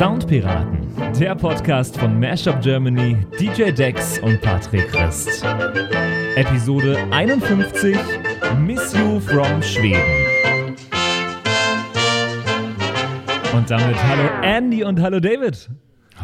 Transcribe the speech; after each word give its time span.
Soundpiraten, 0.00 0.78
der 1.20 1.34
Podcast 1.34 1.98
von 1.98 2.18
Mashup 2.18 2.62
Germany, 2.62 3.18
DJ 3.38 3.70
Dex 3.70 4.18
und 4.20 4.40
Patrick 4.40 4.88
Christ. 4.88 5.44
Episode 6.36 6.96
51 7.10 7.98
Miss 8.64 8.94
You 8.94 9.20
from 9.20 9.62
Schweden. 9.62 10.00
Und 13.54 13.70
damit 13.70 14.02
hallo 14.02 14.42
Andy 14.42 14.84
und 14.84 15.02
hallo 15.02 15.20
David. 15.20 15.68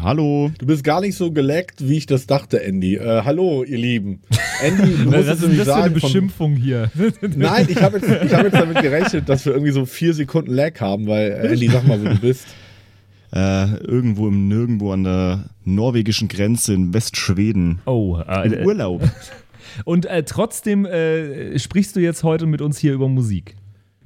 Hallo. 0.01 0.49
Du 0.57 0.65
bist 0.65 0.83
gar 0.83 1.01
nicht 1.01 1.15
so 1.15 1.31
geleckt, 1.31 1.87
wie 1.87 1.97
ich 1.97 2.07
das 2.07 2.25
dachte, 2.25 2.63
Andy. 2.63 2.95
Äh, 2.95 3.21
hallo, 3.25 3.63
ihr 3.63 3.77
Lieben. 3.77 4.23
Andy, 4.63 4.97
du 5.03 5.11
musst 5.11 5.27
Was 5.27 5.43
ist 5.43 5.59
das 5.59 5.67
für 5.67 5.75
eine 5.75 5.89
Beschimpfung 5.91 6.55
von, 6.55 6.63
hier? 6.63 6.89
Nein, 7.21 7.67
ich 7.69 7.79
habe 7.79 7.99
jetzt, 7.99 8.33
hab 8.33 8.43
jetzt 8.43 8.55
damit 8.55 8.81
gerechnet, 8.81 9.29
dass 9.29 9.45
wir 9.45 9.53
irgendwie 9.53 9.71
so 9.71 9.85
vier 9.85 10.15
Sekunden 10.15 10.55
Lag 10.55 10.81
haben, 10.81 11.05
weil, 11.05 11.29
äh, 11.29 11.53
Andy, 11.53 11.67
sag 11.67 11.87
mal, 11.87 12.01
wo 12.01 12.05
du 12.05 12.19
bist. 12.19 12.47
Äh, 13.33 13.75
irgendwo 13.83 14.27
im 14.27 14.47
Nirgendwo 14.47 14.91
an 14.93 15.03
der 15.03 15.49
norwegischen 15.65 16.27
Grenze 16.27 16.73
in 16.73 16.93
Westschweden. 16.93 17.79
Oh, 17.85 18.17
äh, 18.25 18.47
im 18.47 18.65
Urlaub. 18.65 19.03
Und 19.85 20.05
äh, 20.05 20.23
trotzdem 20.23 20.85
äh, 20.85 21.59
sprichst 21.59 21.95
du 21.95 21.99
jetzt 21.99 22.23
heute 22.23 22.45
mit 22.45 22.61
uns 22.61 22.77
hier 22.77 22.93
über 22.93 23.07
Musik. 23.09 23.55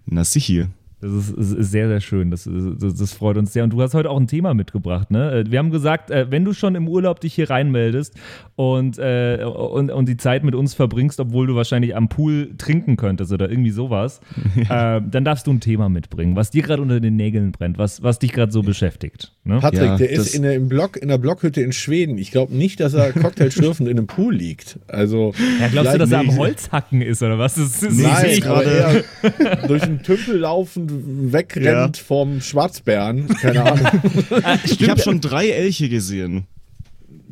Na 0.05 0.23
sicher. 0.23 0.69
Das 1.01 1.11
ist, 1.11 1.31
ist, 1.31 1.71
sehr, 1.71 1.87
sehr 1.87 1.99
schön. 1.99 2.29
Das, 2.29 2.47
das, 2.47 2.93
das, 2.93 3.13
freut 3.13 3.35
uns 3.37 3.53
sehr. 3.53 3.63
Und 3.63 3.71
du 3.71 3.81
hast 3.81 3.95
heute 3.95 4.09
auch 4.09 4.19
ein 4.19 4.27
Thema 4.27 4.53
mitgebracht. 4.53 5.09
Ne? 5.09 5.31
Äh, 5.31 5.51
wir 5.51 5.57
haben 5.57 5.71
gesagt, 5.71 6.11
äh, 6.11 6.29
wenn 6.29 6.45
du 6.45 6.53
schon 6.53 6.75
im 6.75 6.87
Urlaub 6.87 7.19
dich 7.19 7.33
hier 7.33 7.49
reinmeldest 7.49 8.13
und, 8.55 8.99
äh, 8.99 9.43
und, 9.43 9.89
und 9.89 10.07
die 10.07 10.17
Zeit 10.17 10.43
mit 10.43 10.53
uns 10.53 10.75
verbringst, 10.75 11.19
obwohl 11.19 11.47
du 11.47 11.55
wahrscheinlich 11.55 11.95
am 11.95 12.07
Pool 12.07 12.51
trinken 12.59 12.97
könntest 12.97 13.33
oder 13.33 13.49
irgendwie 13.49 13.71
sowas, 13.71 14.21
äh, 14.55 15.01
dann 15.01 15.25
darfst 15.25 15.47
du 15.47 15.51
ein 15.51 15.59
Thema 15.59 15.89
mitbringen, 15.89 16.35
was 16.35 16.51
dir 16.51 16.61
gerade 16.61 16.83
unter 16.83 16.99
den 16.99 17.15
Nägeln 17.15 17.51
brennt, 17.51 17.79
was, 17.79 18.03
was 18.03 18.19
dich 18.19 18.31
gerade 18.31 18.51
so 18.51 18.61
beschäftigt. 18.61 19.33
Ne? 19.43 19.57
Patrick, 19.59 19.81
ja, 19.81 19.97
der 19.97 20.09
ist 20.11 20.35
in 20.35 20.43
der, 20.43 20.53
im 20.53 20.69
Block, 20.69 20.97
in 20.97 21.07
der 21.07 21.17
Blockhütte 21.17 21.61
in 21.61 21.73
Schweden. 21.73 22.19
Ich 22.19 22.29
glaube 22.29 22.55
nicht, 22.55 22.79
dass 22.79 22.93
er 22.93 23.11
Cocktailschürfend 23.11 23.89
in 23.89 23.97
einem 23.97 24.05
Pool 24.05 24.35
liegt. 24.35 24.79
Also, 24.87 25.33
ja, 25.59 25.67
glaubst 25.69 25.95
du, 25.95 25.97
dass 25.97 26.11
er 26.11 26.19
am 26.19 26.37
Holzhacken 26.37 27.01
ist 27.01 27.23
oder 27.23 27.39
was? 27.39 27.55
Das 27.55 27.81
ist 27.81 27.99
Nein, 27.99 28.39
gerade 28.39 29.03
durch 29.67 29.81
den 29.81 30.03
Tümpel 30.03 30.37
laufen 30.37 30.90
wegrennt 30.91 31.97
ja. 31.97 32.03
vom 32.03 32.41
Schwarzbären. 32.41 33.27
Keine 33.27 33.63
Ahnung. 33.63 33.87
Ah, 34.43 34.57
ich 34.63 34.89
habe 34.89 35.01
schon 35.01 35.21
drei 35.21 35.49
Elche 35.49 35.89
gesehen. 35.89 36.47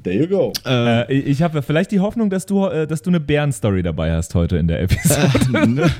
There 0.03 0.15
you 0.15 0.27
go. 0.27 0.53
Äh, 0.65 1.11
ich 1.13 1.41
habe 1.41 1.61
vielleicht 1.61 1.91
die 1.91 1.99
Hoffnung, 1.99 2.29
dass 2.29 2.45
du, 2.45 2.65
äh, 2.65 2.87
dass 2.87 3.01
du 3.01 3.09
eine 3.09 3.19
Bärenstory 3.19 3.83
dabei 3.83 4.11
hast 4.13 4.35
heute 4.35 4.57
in 4.57 4.67
der 4.67 4.81
Episode. 4.81 5.29
Ne? 5.69 5.91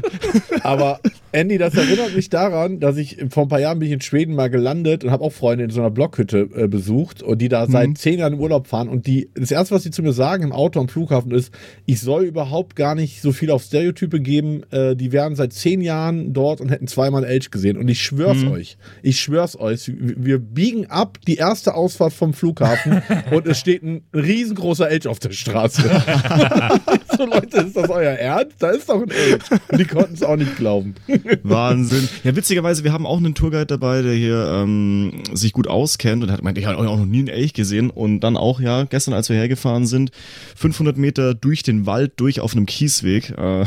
Aber 0.64 1.00
Andy, 1.32 1.58
das 1.58 1.76
erinnert 1.76 2.16
mich 2.16 2.30
daran, 2.30 2.80
dass 2.80 2.98
ich 2.98 3.18
vor 3.30 3.44
ein 3.44 3.50
paar 3.50 3.60
Jahren 3.60 3.80
bin 3.80 3.88
ich 3.88 3.94
in 3.94 4.02
Schweden 4.02 4.36
mal 4.36 4.50
gelandet 4.50 5.04
und 5.04 5.12
habe 5.12 5.24
auch 5.24 5.34
Freunde 5.34 5.66
in 5.66 5.70
so 5.70 5.82
einer 5.82 5.92
Blockhütte 5.92 6.50
äh, 6.56 6.68
besucht 6.68 7.22
und 7.22 7.40
die 7.40 7.50
da 7.50 7.66
mhm. 7.66 7.72
seit 7.72 7.98
zehn 7.98 8.20
Jahren 8.20 8.34
im 8.34 8.40
Urlaub 8.40 8.68
fahren 8.68 8.90
und 8.90 9.06
die 9.06 9.30
das 9.36 9.52
erste, 9.52 9.76
was 9.76 9.84
sie 9.84 9.92
zu 9.92 10.02
mir 10.02 10.14
sagen 10.14 10.44
im 10.44 10.52
Auto 10.52 10.80
am 10.80 10.88
Flughafen 10.88 11.32
ist, 11.32 11.54
ich 11.86 12.00
soll 12.00 12.24
überhaupt 12.24 12.76
gar 12.76 12.96
nicht 12.96 13.22
so 13.22 13.32
viel 13.32 13.52
auf 13.52 13.64
Stereotype 13.64 14.20
geben. 14.22 14.64
Äh, 14.72 14.96
die 14.96 15.12
wären 15.12 15.36
seit 15.36 15.54
zehn 15.54 15.82
Jahren 15.82 16.34
dort 16.34 16.62
und 16.62 16.70
hätten 16.70 16.88
zweimal 16.88 17.24
Elch 17.24 17.52
gesehen 17.52 17.78
und 17.78 17.88
ich 17.88 18.02
schwör's 18.02 18.40
mhm. 18.40 18.52
euch, 18.52 18.78
ich 19.04 19.20
schwör's 19.20 19.60
euch, 19.60 19.92
wir 19.96 20.40
biegen 20.40 20.88
ab 20.88 21.18
die 21.28 21.36
erste 21.36 21.76
Ausfahrt 21.76 22.14
vom 22.14 22.34
Flughafen 22.34 23.02
und 23.32 23.48
es 23.48 23.60
steht 23.60 23.84
ein 23.84 23.89
riesengroßer 24.14 24.90
Elch 24.90 25.08
auf 25.08 25.20
der 25.20 25.32
Straße. 25.32 25.82
so 27.18 27.26
Leute, 27.26 27.58
ist 27.58 27.76
das 27.76 27.90
euer 27.90 28.12
Ernst? 28.12 28.56
Da 28.60 28.70
ist 28.70 28.90
doch 28.90 29.02
ein 29.02 29.10
Elch. 29.10 29.42
Und 29.70 29.80
die 29.80 29.86
konnten 29.86 30.14
es 30.14 30.24
auch 30.24 30.36
nicht 30.36 30.56
glauben. 30.58 30.96
Wahnsinn. 31.44 32.08
Ja, 32.24 32.36
witzigerweise, 32.36 32.84
wir 32.84 32.92
haben 32.92 33.06
auch 33.06 33.18
einen 33.18 33.34
Tourguide 33.34 33.66
dabei, 33.66 34.02
der 34.02 34.14
hier 34.14 34.52
ähm, 34.52 35.24
sich 35.34 35.54
gut 35.54 35.68
auskennt 35.68 36.22
und 36.24 36.32
hat 36.32 36.40
gemeint, 36.40 36.58
ich 36.58 36.66
habe 36.66 36.78
auch 36.78 36.98
noch 36.98 37.06
nie 37.06 37.20
einen 37.20 37.28
Elch 37.28 37.54
gesehen. 37.54 37.90
Und 37.90 38.20
dann 38.22 38.36
auch, 38.36 38.60
ja, 38.60 38.84
gestern, 38.84 39.14
als 39.14 39.30
wir 39.30 39.38
hergefahren 39.38 39.86
sind, 39.86 40.12
500 40.56 40.98
Meter 40.98 41.34
durch 41.34 41.64
den 41.64 41.86
Wald, 41.86 42.14
durch 42.18 42.40
auf 42.40 42.54
einem 42.54 42.66
Kiesweg. 42.66 43.32
Äh, 43.38 43.66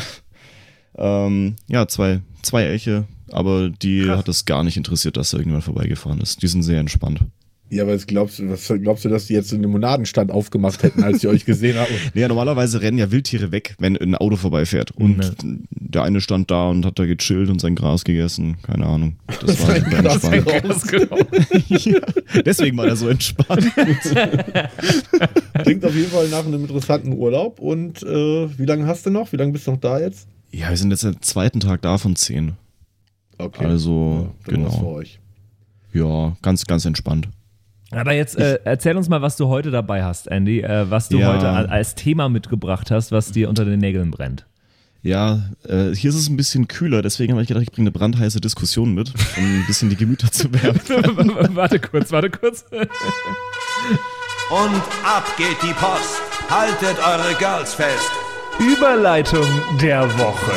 ähm, 0.96 1.56
ja, 1.68 1.88
zwei, 1.88 2.20
zwei 2.42 2.64
Elche, 2.64 3.04
aber 3.30 3.70
die 3.70 4.02
Krass. 4.02 4.18
hat 4.18 4.28
es 4.28 4.44
gar 4.44 4.62
nicht 4.64 4.76
interessiert, 4.76 5.16
dass 5.16 5.30
da 5.30 5.38
irgendjemand 5.38 5.64
vorbeigefahren 5.64 6.20
ist. 6.20 6.42
Die 6.42 6.48
sind 6.48 6.62
sehr 6.62 6.80
entspannt. 6.80 7.20
Ja, 7.72 7.86
was 7.86 8.06
glaubst 8.06 8.38
du, 8.38 8.50
was 8.50 8.70
glaubst 8.82 9.06
du, 9.06 9.08
dass 9.08 9.28
die 9.28 9.32
jetzt 9.32 9.50
einen 9.50 9.62
Limonadenstand 9.62 10.30
aufgemacht 10.30 10.82
hätten, 10.82 11.02
als 11.02 11.22
sie 11.22 11.28
euch 11.28 11.46
gesehen 11.46 11.78
haben? 11.78 11.90
Naja, 12.14 12.28
normalerweise 12.28 12.82
rennen 12.82 12.98
ja 12.98 13.10
Wildtiere 13.10 13.50
weg, 13.50 13.76
wenn 13.78 13.96
ein 13.96 14.14
Auto 14.14 14.36
vorbeifährt. 14.36 14.90
Und 14.90 15.16
ne. 15.42 15.60
der 15.70 16.02
eine 16.02 16.20
stand 16.20 16.50
da 16.50 16.68
und 16.68 16.84
hat 16.84 16.98
da 16.98 17.06
gechillt 17.06 17.48
und 17.48 17.62
sein 17.62 17.74
Gras 17.74 18.04
gegessen. 18.04 18.58
Keine 18.62 18.84
Ahnung. 18.84 19.16
Das 19.40 19.58
war 19.66 19.68
sein 19.68 19.84
Gras 19.84 20.22
entspannt. 20.22 20.86
Genau. 20.86 21.16
ja, 21.68 22.42
deswegen 22.42 22.76
war 22.76 22.88
er 22.88 22.96
so 22.96 23.08
entspannt. 23.08 23.64
Klingt 25.62 25.84
auf 25.86 25.94
jeden 25.94 26.10
Fall 26.10 26.28
nach 26.28 26.44
einem 26.44 26.60
interessanten 26.60 27.14
Urlaub. 27.14 27.58
Und 27.58 28.02
äh, 28.02 28.58
wie 28.58 28.66
lange 28.66 28.86
hast 28.86 29.06
du 29.06 29.10
noch? 29.10 29.32
Wie 29.32 29.36
lange 29.36 29.52
bist 29.52 29.66
du 29.66 29.70
noch 29.70 29.80
da 29.80 29.98
jetzt? 29.98 30.28
Ja, 30.50 30.68
wir 30.68 30.76
sind 30.76 30.90
jetzt 30.90 31.06
am 31.06 31.22
zweiten 31.22 31.60
Tag 31.60 31.80
da 31.80 31.96
von 31.96 32.16
zehn. 32.16 32.52
Okay. 33.38 33.64
Also, 33.64 34.30
ja, 34.46 34.52
genau. 34.52 35.00
Ja, 35.94 36.36
ganz, 36.42 36.66
ganz 36.66 36.84
entspannt. 36.84 37.30
Aber 37.92 38.12
jetzt 38.12 38.36
äh, 38.38 38.58
erzähl 38.64 38.96
uns 38.96 39.08
mal, 39.08 39.22
was 39.22 39.36
du 39.36 39.46
heute 39.48 39.70
dabei 39.70 40.02
hast, 40.02 40.26
Andy, 40.28 40.60
äh, 40.60 40.90
was 40.90 41.08
du 41.08 41.18
ja. 41.18 41.32
heute 41.32 41.48
als 41.48 41.94
Thema 41.94 42.28
mitgebracht 42.28 42.90
hast, 42.90 43.12
was 43.12 43.30
dir 43.32 43.48
unter 43.48 43.64
den 43.64 43.80
Nägeln 43.80 44.10
brennt. 44.10 44.44
Ja, 45.02 45.42
äh, 45.66 45.94
hier 45.94 46.10
ist 46.10 46.16
es 46.16 46.28
ein 46.28 46.36
bisschen 46.36 46.68
kühler, 46.68 47.00
deswegen 47.02 47.32
habe 47.32 47.42
ich 47.42 47.48
gedacht, 47.48 47.64
ich 47.64 47.72
bringe 47.72 47.88
eine 47.88 47.92
brandheiße 47.92 48.40
Diskussion 48.40 48.94
mit, 48.94 49.12
um 49.36 49.44
ein 49.44 49.64
bisschen 49.66 49.90
die 49.90 49.96
Gemüter 49.96 50.30
zu 50.30 50.52
wärmen. 50.52 50.80
warte 51.56 51.80
kurz, 51.80 52.12
warte 52.12 52.30
kurz. 52.30 52.64
Und 52.70 52.88
ab 55.04 55.24
geht 55.36 55.60
die 55.62 55.74
Post. 55.74 56.22
Haltet 56.48 56.96
eure 56.98 57.34
Girls 57.38 57.74
fest. 57.74 58.10
Überleitung 58.60 59.46
der 59.80 60.06
Woche. 60.18 60.52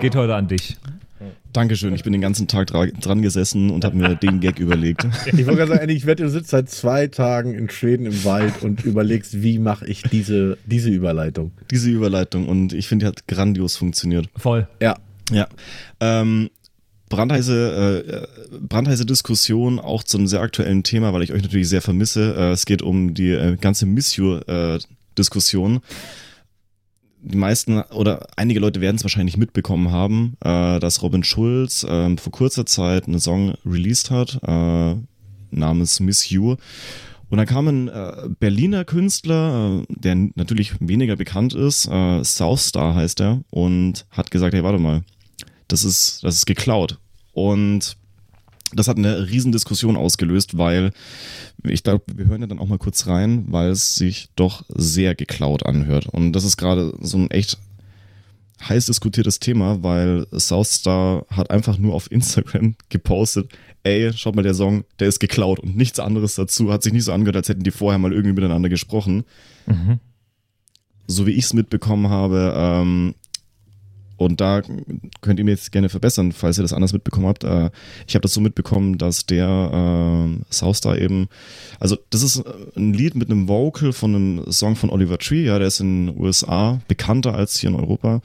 Geht 0.04 0.16
heute 0.16 0.34
an 0.34 0.48
dich. 0.48 0.76
Dankeschön, 1.54 1.94
ich 1.94 2.02
bin 2.02 2.12
den 2.12 2.20
ganzen 2.20 2.48
Tag 2.48 2.66
dran 2.66 3.22
gesessen 3.22 3.70
und 3.70 3.84
habe 3.84 3.96
mir 3.96 4.16
den 4.16 4.40
Gag 4.40 4.58
überlegt. 4.58 5.06
Ich 5.26 5.46
wollte 5.46 5.66
gerade 5.66 5.72
sagen, 5.76 5.88
ich 5.88 6.04
wette, 6.04 6.24
du 6.24 6.28
sitzt 6.28 6.50
seit 6.50 6.68
zwei 6.68 7.06
Tagen 7.06 7.54
in 7.54 7.70
Schweden 7.70 8.06
im 8.06 8.24
Wald 8.24 8.62
und 8.62 8.84
überlegst, 8.84 9.42
wie 9.42 9.58
mache 9.58 9.86
ich 9.86 10.02
diese, 10.02 10.58
diese 10.66 10.90
Überleitung. 10.90 11.52
Diese 11.70 11.90
Überleitung 11.90 12.48
und 12.48 12.72
ich 12.72 12.88
finde, 12.88 13.04
die 13.04 13.08
hat 13.08 13.28
grandios 13.28 13.76
funktioniert. 13.76 14.28
Voll. 14.36 14.66
Ja. 14.80 14.96
Ja. 15.30 15.48
Ähm, 16.00 16.50
brandheiße, 17.08 18.26
äh, 18.50 18.58
brandheiße 18.58 19.06
Diskussion 19.06 19.78
auch 19.78 20.02
zu 20.02 20.18
einem 20.18 20.26
sehr 20.26 20.40
aktuellen 20.40 20.82
Thema, 20.82 21.12
weil 21.12 21.22
ich 21.22 21.32
euch 21.32 21.42
natürlich 21.42 21.68
sehr 21.68 21.82
vermisse. 21.82 22.34
Äh, 22.36 22.50
es 22.50 22.66
geht 22.66 22.82
um 22.82 23.14
die 23.14 23.30
äh, 23.30 23.56
ganze 23.56 23.86
Miss 23.86 24.16
You-Diskussion. 24.16 25.76
Äh, 25.76 25.80
die 27.24 27.36
meisten 27.38 27.80
oder 27.80 28.26
einige 28.36 28.60
Leute 28.60 28.80
werden 28.80 28.96
es 28.96 29.04
wahrscheinlich 29.04 29.36
mitbekommen 29.36 29.90
haben, 29.90 30.36
äh, 30.44 30.78
dass 30.78 31.02
Robin 31.02 31.24
Schulz 31.24 31.82
äh, 31.82 32.16
vor 32.16 32.32
kurzer 32.32 32.66
Zeit 32.66 33.06
einen 33.06 33.18
Song 33.18 33.54
released 33.64 34.10
hat, 34.10 34.38
äh, 34.46 34.94
namens 35.50 36.00
Miss 36.00 36.28
You. 36.28 36.56
Und 37.30 37.38
dann 37.38 37.46
kam 37.46 37.66
ein 37.66 37.88
äh, 37.88 38.28
Berliner 38.38 38.84
Künstler, 38.84 39.82
äh, 39.88 39.94
der 39.94 40.16
natürlich 40.34 40.74
weniger 40.80 41.16
bekannt 41.16 41.54
ist, 41.54 41.88
äh, 41.88 42.22
Southstar 42.22 42.94
heißt 42.94 43.20
er, 43.22 43.40
und 43.50 44.06
hat 44.10 44.30
gesagt, 44.30 44.54
hey, 44.54 44.62
warte 44.62 44.78
mal, 44.78 45.02
das 45.68 45.82
ist, 45.84 46.22
das 46.22 46.36
ist 46.36 46.46
geklaut. 46.46 46.98
Und 47.32 47.96
das 48.74 48.88
hat 48.88 48.98
eine 48.98 49.28
Riesendiskussion 49.28 49.96
ausgelöst, 49.96 50.58
weil 50.58 50.92
ich 51.62 51.82
glaube, 51.82 52.04
wir 52.14 52.26
hören 52.26 52.40
ja 52.40 52.46
dann 52.46 52.58
auch 52.58 52.68
mal 52.68 52.78
kurz 52.78 53.06
rein, 53.06 53.44
weil 53.48 53.70
es 53.70 53.94
sich 53.94 54.28
doch 54.36 54.64
sehr 54.68 55.14
geklaut 55.14 55.64
anhört. 55.64 56.06
Und 56.06 56.32
das 56.32 56.44
ist 56.44 56.56
gerade 56.56 56.94
so 57.00 57.18
ein 57.18 57.30
echt 57.30 57.58
heiß 58.68 58.86
diskutiertes 58.86 59.40
Thema, 59.40 59.82
weil 59.82 60.26
Southstar 60.32 61.26
hat 61.28 61.50
einfach 61.50 61.78
nur 61.78 61.94
auf 61.94 62.10
Instagram 62.10 62.76
gepostet, 62.88 63.50
ey, 63.82 64.12
schaut 64.14 64.34
mal, 64.36 64.42
der 64.42 64.54
Song, 64.54 64.84
der 64.98 65.08
ist 65.08 65.20
geklaut 65.20 65.60
und 65.60 65.76
nichts 65.76 66.00
anderes 66.00 66.34
dazu. 66.34 66.72
Hat 66.72 66.82
sich 66.82 66.92
nicht 66.92 67.04
so 67.04 67.12
angehört, 67.12 67.36
als 67.36 67.48
hätten 67.48 67.64
die 67.64 67.70
vorher 67.70 67.98
mal 67.98 68.12
irgendwie 68.12 68.34
miteinander 68.34 68.68
gesprochen. 68.68 69.24
Mhm. 69.66 70.00
So 71.06 71.26
wie 71.26 71.32
ich 71.32 71.44
es 71.44 71.52
mitbekommen 71.52 72.08
habe, 72.08 72.54
ähm, 72.56 73.14
und 74.16 74.40
da 74.40 74.62
könnt 75.20 75.38
ihr 75.38 75.44
mir 75.44 75.52
jetzt 75.52 75.72
gerne 75.72 75.88
verbessern, 75.88 76.32
falls 76.32 76.58
ihr 76.58 76.62
das 76.62 76.72
anders 76.72 76.92
mitbekommen 76.92 77.26
habt. 77.26 77.44
Äh, 77.44 77.70
ich 78.06 78.14
habe 78.14 78.22
das 78.22 78.34
so 78.34 78.40
mitbekommen, 78.40 78.98
dass 78.98 79.26
der 79.26 80.28
äh, 80.28 80.52
Southstar 80.52 80.98
eben, 80.98 81.28
also 81.80 81.96
das 82.10 82.22
ist 82.22 82.44
ein 82.76 82.92
Lied 82.92 83.14
mit 83.14 83.30
einem 83.30 83.48
Vocal 83.48 83.92
von 83.92 84.14
einem 84.14 84.52
Song 84.52 84.76
von 84.76 84.90
Oliver 84.90 85.18
Tree, 85.18 85.44
ja, 85.44 85.58
der 85.58 85.68
ist 85.68 85.80
in 85.80 86.06
den 86.06 86.20
USA 86.20 86.80
bekannter 86.86 87.34
als 87.34 87.58
hier 87.58 87.70
in 87.70 87.76
Europa 87.76 88.20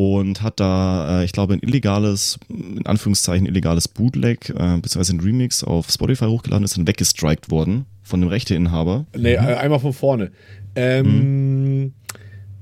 und 0.00 0.42
hat 0.42 0.60
da, 0.60 1.22
äh, 1.22 1.24
ich 1.24 1.32
glaube, 1.32 1.54
ein 1.54 1.60
illegales, 1.60 2.38
in 2.48 2.86
Anführungszeichen 2.86 3.46
illegales 3.46 3.88
Bootleg, 3.88 4.48
äh, 4.50 4.78
beziehungsweise 4.80 5.16
ein 5.16 5.20
Remix 5.20 5.64
auf 5.64 5.90
Spotify 5.90 6.26
hochgeladen, 6.26 6.64
ist 6.64 6.76
dann 6.76 6.86
weggestrikt 6.86 7.50
worden 7.50 7.84
von 8.04 8.20
dem 8.20 8.28
Rechteinhaber. 8.28 9.06
Nee, 9.16 9.36
mhm. 9.36 9.46
einmal 9.46 9.80
von 9.80 9.92
vorne. 9.92 10.30
Ähm, 10.76 11.80
mhm. 11.80 11.92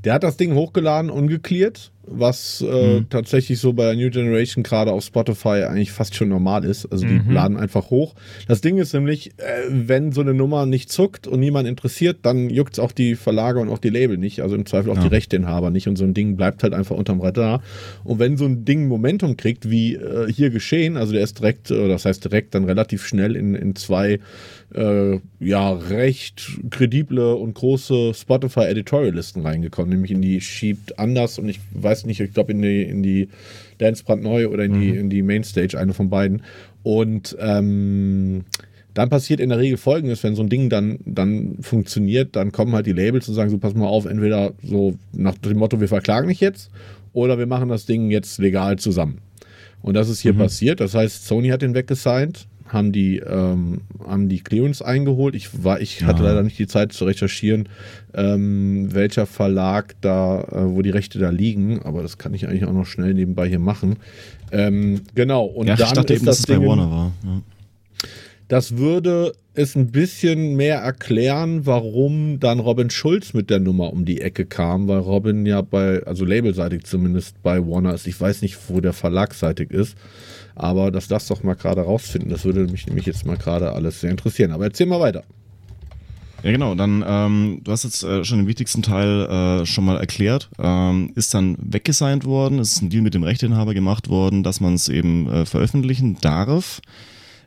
Der 0.05 0.15
hat 0.15 0.23
das 0.23 0.39
Ding 0.39 0.55
hochgeladen, 0.55 1.11
ungeklärt 1.11 1.93
was 2.07 2.65
äh, 2.67 3.01
mhm. 3.01 3.09
tatsächlich 3.11 3.59
so 3.59 3.73
bei 3.73 3.85
der 3.85 3.95
New 3.97 4.11
Generation 4.11 4.63
gerade 4.63 4.93
auf 4.93 5.05
Spotify 5.05 5.65
eigentlich 5.65 5.93
fast 5.93 6.15
schon 6.15 6.29
normal 6.29 6.65
ist. 6.65 6.87
Also 6.87 7.07
die 7.07 7.21
mhm. 7.21 7.31
laden 7.31 7.57
einfach 7.57 7.91
hoch. 7.91 8.15
Das 8.49 8.61
Ding 8.61 8.79
ist 8.79 8.93
nämlich, 8.93 9.31
äh, 9.39 9.43
wenn 9.69 10.13
so 10.13 10.21
eine 10.21 10.35
Nummer 10.35 10.67
nicht 10.67 10.91
zuckt 10.91 11.27
und 11.27 11.41
niemand 11.41 11.69
interessiert, 11.69 12.19
dann 12.23 12.51
juckt 12.51 12.75
es 12.75 12.79
auch 12.79 12.93
die 12.93 13.17
Verlage 13.17 13.61
und 13.61 13.69
auch 13.69 13.79
die 13.79 13.91
Label 13.91 14.17
nicht. 14.17 14.41
Also 14.41 14.55
im 14.55 14.67
Zweifel 14.67 14.91
auch 14.91 14.97
ja. 14.97 15.03
die 15.03 15.09
Rechteinhaber 15.09 15.71
nicht. 15.71 15.89
Und 15.89 15.97
so 15.97 16.05
ein 16.05 16.15
Ding 16.15 16.37
bleibt 16.37 16.63
halt 16.63 16.75
einfach 16.75 16.97
unterm 16.97 17.21
Radar. 17.21 17.63
Und 18.05 18.19
wenn 18.19 18.37
so 18.37 18.45
ein 18.45 18.65
Ding 18.65 18.89
Momentum 18.89 19.37
kriegt, 19.37 19.69
wie 19.71 19.95
äh, 19.95 20.31
hier 20.33 20.51
geschehen, 20.51 20.97
also 20.97 21.13
der 21.13 21.23
ist 21.23 21.39
direkt, 21.39 21.71
oder 21.71 21.89
das 21.89 22.05
heißt 22.05 22.25
direkt 22.25 22.55
dann 22.55 22.65
relativ 22.65 23.07
schnell 23.07 23.37
in, 23.37 23.55
in 23.55 23.75
zwei 23.75 24.21
äh, 24.75 25.21
ja 25.39 25.73
recht 25.73 26.59
kredible 26.71 27.35
und 27.37 27.55
große 27.55 28.15
Spotify 28.15 28.65
Editorial-Listen 28.65 29.43
reingekommen, 29.43 29.91
nämlich 29.91 30.11
in 30.11 30.23
die 30.23 30.41
Schiebt 30.41 30.99
anders 30.99 31.39
und 31.39 31.49
ich 31.49 31.61
weiß 31.73 31.96
nicht, 32.05 32.21
ich 32.21 32.33
glaube 32.33 32.53
in 32.53 32.63
die, 32.63 32.83
in 32.83 33.03
die 33.03 33.29
Dance 33.79 34.05
Neu 34.17 34.49
oder 34.49 34.65
in 34.65 34.73
mhm. 34.73 34.81
die, 34.81 34.91
in 34.91 35.11
die 35.11 35.23
Mainstage, 35.23 35.79
eine 35.79 35.95
von 35.95 36.11
beiden. 36.11 36.43
Und 36.83 37.37
ähm, 37.41 38.45
dann 38.95 39.11
passiert 39.11 39.41
in 39.41 39.51
der 39.51 39.59
Regel 39.59 39.77
folgendes, 39.77 40.23
wenn 40.23 40.35
so 40.35 40.43
ein 40.43 40.49
Ding 40.49 40.71
dann, 40.71 40.99
dann 41.05 41.59
funktioniert, 41.61 42.35
dann 42.35 42.51
kommen 42.51 42.73
halt 42.73 42.87
die 42.87 42.93
Labels 42.93 43.29
und 43.29 43.35
sagen 43.35 43.51
so, 43.51 43.59
pass 43.59 43.75
mal 43.75 43.87
auf, 43.87 44.07
entweder 44.07 44.55
so 44.63 44.95
nach 45.13 45.37
dem 45.37 45.59
Motto, 45.59 45.81
wir 45.81 45.89
verklagen 45.89 46.29
dich 46.29 46.41
jetzt 46.41 46.71
oder 47.13 47.39
wir 47.39 47.47
machen 47.47 47.69
das 47.69 47.87
Ding 47.87 48.11
jetzt 48.11 48.39
legal 48.39 48.79
zusammen. 48.79 49.19
Und 49.83 49.95
das 49.95 50.09
ist 50.09 50.21
hier 50.21 50.33
mhm. 50.33 50.39
passiert. 50.39 50.81
Das 50.81 50.95
heißt, 50.95 51.27
Sony 51.27 51.49
hat 51.49 51.63
den 51.63 51.75
weggesigned, 51.75 52.49
haben 52.69 52.93
die, 52.93 53.19
ähm, 53.19 53.83
haben 54.07 54.29
die 54.29 54.41
Clearance 54.41 54.85
eingeholt. 54.85 55.35
Ich, 55.35 55.65
war, 55.65 55.81
ich 55.81 56.05
hatte 56.05 56.23
ja. 56.23 56.31
leider 56.31 56.43
nicht 56.43 56.59
die 56.59 56.67
Zeit 56.67 56.93
zu 56.93 57.05
recherchieren, 57.05 57.69
ähm, 58.15 58.89
welcher 58.93 59.27
Verlag 59.27 59.95
da, 60.01 60.41
äh, 60.41 60.75
wo 60.75 60.83
die 60.83 60.91
Rechte 60.91 61.19
da 61.19 61.31
liegen, 61.31 61.83
aber 61.83 62.03
das 62.03 62.19
kann 62.19 62.35
ich 62.35 62.49
eigentlich 62.49 62.65
auch 62.65 62.73
noch 62.73 62.87
schnell 62.87 63.15
nebenbei 63.15 63.49
hier 63.49 63.59
machen. 63.59 63.97
Ähm, 64.53 65.03
genau, 65.15 65.45
und 65.45 65.67
ja, 65.67 65.77
dann 65.77 65.87
ich 65.87 65.93
dachte 65.93 66.13
ist 66.13 66.19
eben, 66.21 66.27
das 66.27 66.43
dass 66.43 66.49
es 66.49 66.61
bei 66.61 66.67
Warner 66.67 66.91
war. 66.91 67.13
Ja. 67.25 67.43
Das 68.49 68.77
würde 68.77 69.33
es 69.55 69.75
ein 69.75 69.91
bisschen 69.91 70.55
mehr 70.55 70.79
erklären, 70.79 71.67
warum 71.67 72.39
dann 72.39 72.61
Robin 72.61 72.91
Schulz 72.91 73.35
mit 73.35 73.51
der 73.51 73.59
Nummer 73.59 73.93
um 73.93 74.05
die 74.05 74.21
Ecke 74.21 74.45
kam, 74.45 74.87
weil 74.87 74.99
Robin 74.99 75.47
ja 75.47 75.63
bei, 75.63 76.03
also 76.05 76.25
labelseitig 76.25 76.85
zumindest 76.85 77.43
bei 77.43 77.59
Warner 77.67 77.95
ist. 77.95 78.07
Ich 78.07 78.21
weiß 78.21 78.43
nicht, 78.43 78.57
wo 78.69 78.81
der 78.81 78.93
verlagsseitig 78.93 79.71
ist. 79.71 79.97
Aber 80.55 80.91
dass 80.91 81.09
das 81.09 81.27
doch 81.27 81.43
mal 81.43 81.55
gerade 81.55 81.83
rausfinden, 81.83 82.31
das 82.31 82.45
würde 82.45 82.67
mich 82.67 82.87
nämlich 82.87 83.07
jetzt 83.07 83.27
mal 83.27 83.37
gerade 83.37 83.73
alles 83.73 84.01
sehr 84.01 84.11
interessieren. 84.11 84.53
Aber 84.53 84.65
erzähl 84.65 84.87
mal 84.87 85.01
weiter. 85.01 85.25
Ja, 86.43 86.53
genau. 86.53 86.75
Dann, 86.75 87.05
ähm, 87.07 87.61
du 87.65 87.73
hast 87.73 87.85
jetzt 87.85 88.05
äh, 88.05 88.25
schon 88.25 88.39
den 88.39 88.47
wichtigsten 88.47 88.83
Teil 88.83 89.27
äh, 89.63 89.67
schon 89.67 89.85
mal 89.85 89.99
erklärt. 89.99 90.49
Ähm, 90.59 91.11
ist 91.15 91.35
dann 91.35 91.57
weggesigned 91.61 92.25
worden, 92.25 92.59
ist 92.59 92.81
ein 92.81 92.91
Deal 92.91 93.03
mit 93.03 93.15
dem 93.15 93.25
Rechteinhaber 93.25 93.75
gemacht 93.75 94.09
worden, 94.09 94.43
dass 94.43 94.61
man 94.61 94.75
es 94.75 94.89
eben 94.89 95.29
äh, 95.29 95.45
veröffentlichen 95.45 96.19
darf. 96.21 96.81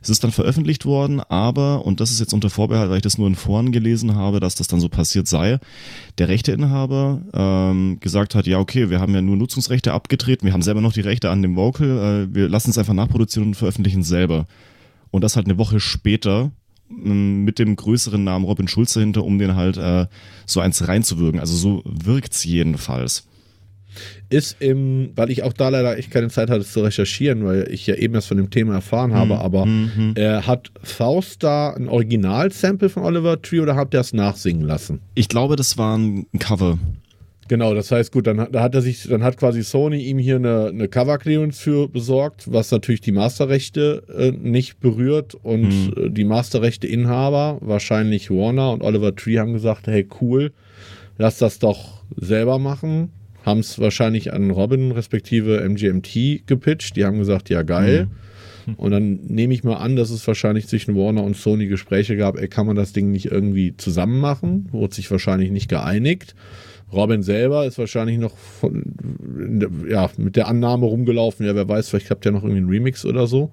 Es 0.02 0.08
ist 0.08 0.24
dann 0.24 0.30
veröffentlicht 0.30 0.86
worden, 0.86 1.20
aber, 1.20 1.84
und 1.84 2.00
das 2.00 2.10
ist 2.10 2.20
jetzt 2.20 2.32
unter 2.32 2.50
Vorbehalt, 2.50 2.90
weil 2.90 2.96
ich 2.96 3.02
das 3.02 3.18
nur 3.18 3.26
in 3.26 3.34
Foren 3.34 3.70
gelesen 3.70 4.14
habe, 4.14 4.40
dass 4.40 4.54
das 4.54 4.68
dann 4.68 4.80
so 4.80 4.88
passiert 4.88 5.28
sei, 5.28 5.58
der 6.18 6.28
Rechteinhaber 6.28 7.20
ähm, 7.34 7.98
gesagt 8.00 8.34
hat, 8.34 8.46
ja 8.46 8.58
okay, 8.58 8.90
wir 8.90 9.00
haben 9.00 9.14
ja 9.14 9.20
nur 9.20 9.36
Nutzungsrechte 9.36 9.92
abgetreten, 9.92 10.46
wir 10.46 10.52
haben 10.52 10.62
selber 10.62 10.80
noch 10.80 10.92
die 10.92 11.00
Rechte 11.00 11.30
an 11.30 11.42
dem 11.42 11.56
Vocal, 11.56 12.28
äh, 12.30 12.34
wir 12.34 12.48
lassen 12.48 12.70
es 12.70 12.78
einfach 12.78 12.94
nachproduzieren 12.94 13.48
und 13.48 13.54
veröffentlichen 13.54 14.02
selber. 14.02 14.46
Und 15.10 15.22
das 15.22 15.36
halt 15.36 15.46
eine 15.46 15.58
Woche 15.58 15.80
später 15.80 16.50
ähm, 16.90 17.44
mit 17.44 17.58
dem 17.58 17.76
größeren 17.76 18.22
Namen 18.22 18.44
Robin 18.44 18.68
Schulze 18.68 19.00
hinter, 19.00 19.24
um 19.24 19.38
den 19.38 19.54
halt 19.54 19.76
äh, 19.76 20.06
so 20.46 20.60
eins 20.60 20.86
reinzuwirken. 20.86 21.40
Also 21.40 21.56
so 21.56 21.82
wirkt's 21.84 22.44
jedenfalls 22.44 23.26
ist 24.28 24.56
im, 24.60 25.10
weil 25.16 25.30
ich 25.30 25.42
auch 25.42 25.52
da 25.52 25.68
leider 25.68 25.98
echt 25.98 26.10
keine 26.10 26.28
Zeit 26.28 26.50
hatte 26.50 26.64
zu 26.64 26.80
recherchieren, 26.80 27.44
weil 27.44 27.68
ich 27.70 27.86
ja 27.86 27.94
eben 27.94 28.14
erst 28.14 28.28
von 28.28 28.36
dem 28.36 28.50
Thema 28.50 28.74
erfahren 28.74 29.12
habe, 29.12 29.34
mhm. 29.34 29.40
aber 29.40 29.66
mhm. 29.66 30.14
äh, 30.16 30.42
hat 30.42 30.70
Faust 30.82 31.42
da 31.42 31.70
ein 31.70 31.88
Original-Sample 31.88 32.88
von 32.88 33.02
Oliver 33.02 33.40
Tree 33.42 33.60
oder 33.60 33.76
habt 33.76 33.94
ihr 33.94 34.00
es 34.00 34.12
nachsingen 34.12 34.66
lassen? 34.66 35.00
Ich 35.14 35.28
glaube, 35.28 35.56
das 35.56 35.76
war 35.76 35.98
ein 35.98 36.26
Cover. 36.38 36.78
Genau, 37.48 37.74
das 37.74 37.90
heißt, 37.90 38.12
gut, 38.12 38.28
dann, 38.28 38.46
da 38.52 38.62
hat 38.62 38.76
er 38.76 38.80
sich, 38.80 39.08
dann 39.08 39.24
hat 39.24 39.36
quasi 39.36 39.64
Sony 39.64 40.04
ihm 40.04 40.18
hier 40.18 40.36
eine, 40.36 40.68
eine 40.68 40.86
Cover-Clearance 40.86 41.60
für 41.60 41.88
besorgt, 41.88 42.44
was 42.52 42.70
natürlich 42.70 43.00
die 43.00 43.10
Masterrechte 43.10 44.04
äh, 44.16 44.30
nicht 44.30 44.78
berührt 44.78 45.34
und 45.34 45.96
mhm. 45.96 46.14
die 46.14 46.22
Masterrechte-Inhaber, 46.22 47.58
wahrscheinlich 47.60 48.30
Warner 48.30 48.70
und 48.70 48.82
Oliver 48.82 49.16
Tree, 49.16 49.40
haben 49.40 49.52
gesagt, 49.52 49.88
hey 49.88 50.06
cool, 50.20 50.52
lass 51.18 51.38
das 51.38 51.58
doch 51.58 52.04
selber 52.14 52.60
machen 52.60 53.10
haben 53.44 53.60
es 53.60 53.78
wahrscheinlich 53.78 54.32
an 54.32 54.50
Robin 54.50 54.92
respektive 54.92 55.66
MGMT 55.68 56.46
gepitcht. 56.46 56.96
Die 56.96 57.04
haben 57.04 57.18
gesagt, 57.18 57.50
ja 57.50 57.62
geil. 57.62 58.06
Mhm. 58.06 58.29
Und 58.76 58.90
dann 58.90 59.20
nehme 59.26 59.54
ich 59.54 59.64
mal 59.64 59.76
an, 59.76 59.96
dass 59.96 60.10
es 60.10 60.26
wahrscheinlich 60.26 60.66
zwischen 60.68 60.96
Warner 60.96 61.22
und 61.22 61.36
Sony 61.36 61.66
Gespräche 61.66 62.16
gab, 62.16 62.38
ey, 62.38 62.48
kann 62.48 62.66
man 62.66 62.76
das 62.76 62.92
Ding 62.92 63.10
nicht 63.10 63.26
irgendwie 63.26 63.76
zusammen 63.76 64.20
machen? 64.20 64.68
Wurde 64.72 64.94
sich 64.94 65.10
wahrscheinlich 65.10 65.50
nicht 65.50 65.68
geeinigt. 65.68 66.34
Robin 66.92 67.22
selber 67.22 67.66
ist 67.66 67.78
wahrscheinlich 67.78 68.18
noch 68.18 68.36
von, 68.36 69.86
ja, 69.88 70.10
mit 70.16 70.34
der 70.36 70.48
Annahme 70.48 70.86
rumgelaufen, 70.86 71.46
ja, 71.46 71.54
wer 71.54 71.68
weiß, 71.68 71.88
vielleicht 71.88 72.10
habt 72.10 72.24
ihr 72.24 72.32
noch 72.32 72.42
irgendwie 72.42 72.58
einen 72.58 72.68
Remix 72.68 73.04
oder 73.04 73.26
so. 73.26 73.52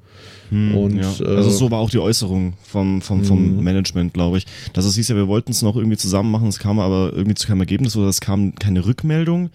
Hm, 0.49 0.75
und, 0.75 0.97
ja. 0.97 1.25
äh, 1.25 1.35
also 1.35 1.51
so 1.51 1.69
war 1.69 1.79
auch 1.79 1.89
die 1.89 1.99
Äußerung 1.99 2.53
vom, 2.63 3.01
vom, 3.01 3.23
vom 3.23 3.37
hm. 3.37 3.63
Management, 3.63 4.13
glaube 4.13 4.39
ich. 4.39 4.47
Dass 4.73 4.85
es 4.85 4.95
hieß 4.95 5.09
ja, 5.09 5.15
wir 5.15 5.27
wollten 5.27 5.51
es 5.51 5.61
noch 5.61 5.75
irgendwie 5.75 5.97
zusammen 5.97 6.31
machen, 6.31 6.47
es 6.47 6.57
kam 6.57 6.79
aber 6.79 7.11
irgendwie 7.13 7.35
zu 7.35 7.47
keinem 7.47 7.59
Ergebnis 7.59 7.95
oder 7.95 8.07
es 8.07 8.21
kam 8.21 8.55
keine 8.55 8.85
Rückmeldung. 8.85 9.51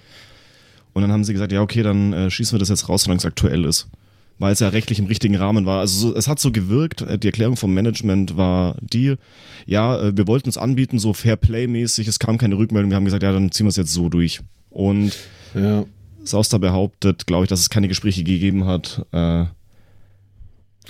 Und 0.92 1.02
dann 1.02 1.10
haben 1.10 1.24
sie 1.24 1.32
gesagt, 1.32 1.50
ja, 1.50 1.62
okay, 1.62 1.82
dann 1.82 2.12
äh, 2.12 2.30
schießen 2.30 2.54
wir 2.54 2.60
das 2.60 2.68
jetzt 2.68 2.88
raus, 2.88 3.02
solange 3.04 3.18
es 3.18 3.26
aktuell 3.26 3.64
ist 3.64 3.88
weil 4.38 4.52
es 4.52 4.60
ja 4.60 4.68
rechtlich 4.68 4.98
im 4.98 5.06
richtigen 5.06 5.36
Rahmen 5.36 5.66
war. 5.66 5.80
Also 5.80 6.08
so, 6.08 6.16
es 6.16 6.28
hat 6.28 6.38
so 6.38 6.50
gewirkt, 6.52 7.02
äh, 7.02 7.18
die 7.18 7.28
Erklärung 7.28 7.56
vom 7.56 7.74
Management 7.74 8.36
war 8.36 8.76
die, 8.80 9.14
ja, 9.66 10.00
äh, 10.00 10.16
wir 10.16 10.26
wollten 10.26 10.48
es 10.48 10.58
anbieten, 10.58 10.98
so 10.98 11.12
Fair 11.12 11.36
Play-mäßig, 11.36 12.08
es 12.08 12.18
kam 12.18 12.38
keine 12.38 12.56
Rückmeldung, 12.56 12.90
wir 12.90 12.96
haben 12.96 13.04
gesagt, 13.04 13.22
ja, 13.22 13.32
dann 13.32 13.50
ziehen 13.52 13.66
wir 13.66 13.70
es 13.70 13.76
jetzt 13.76 13.92
so 13.92 14.08
durch. 14.08 14.40
Und 14.70 15.12
ja. 15.54 15.84
Sauster 16.24 16.58
behauptet, 16.58 17.26
glaube 17.26 17.44
ich, 17.44 17.48
dass 17.48 17.60
es 17.60 17.70
keine 17.70 17.88
Gespräche 17.88 18.24
gegeben 18.24 18.66
hat 18.66 19.04
äh, 19.12 19.44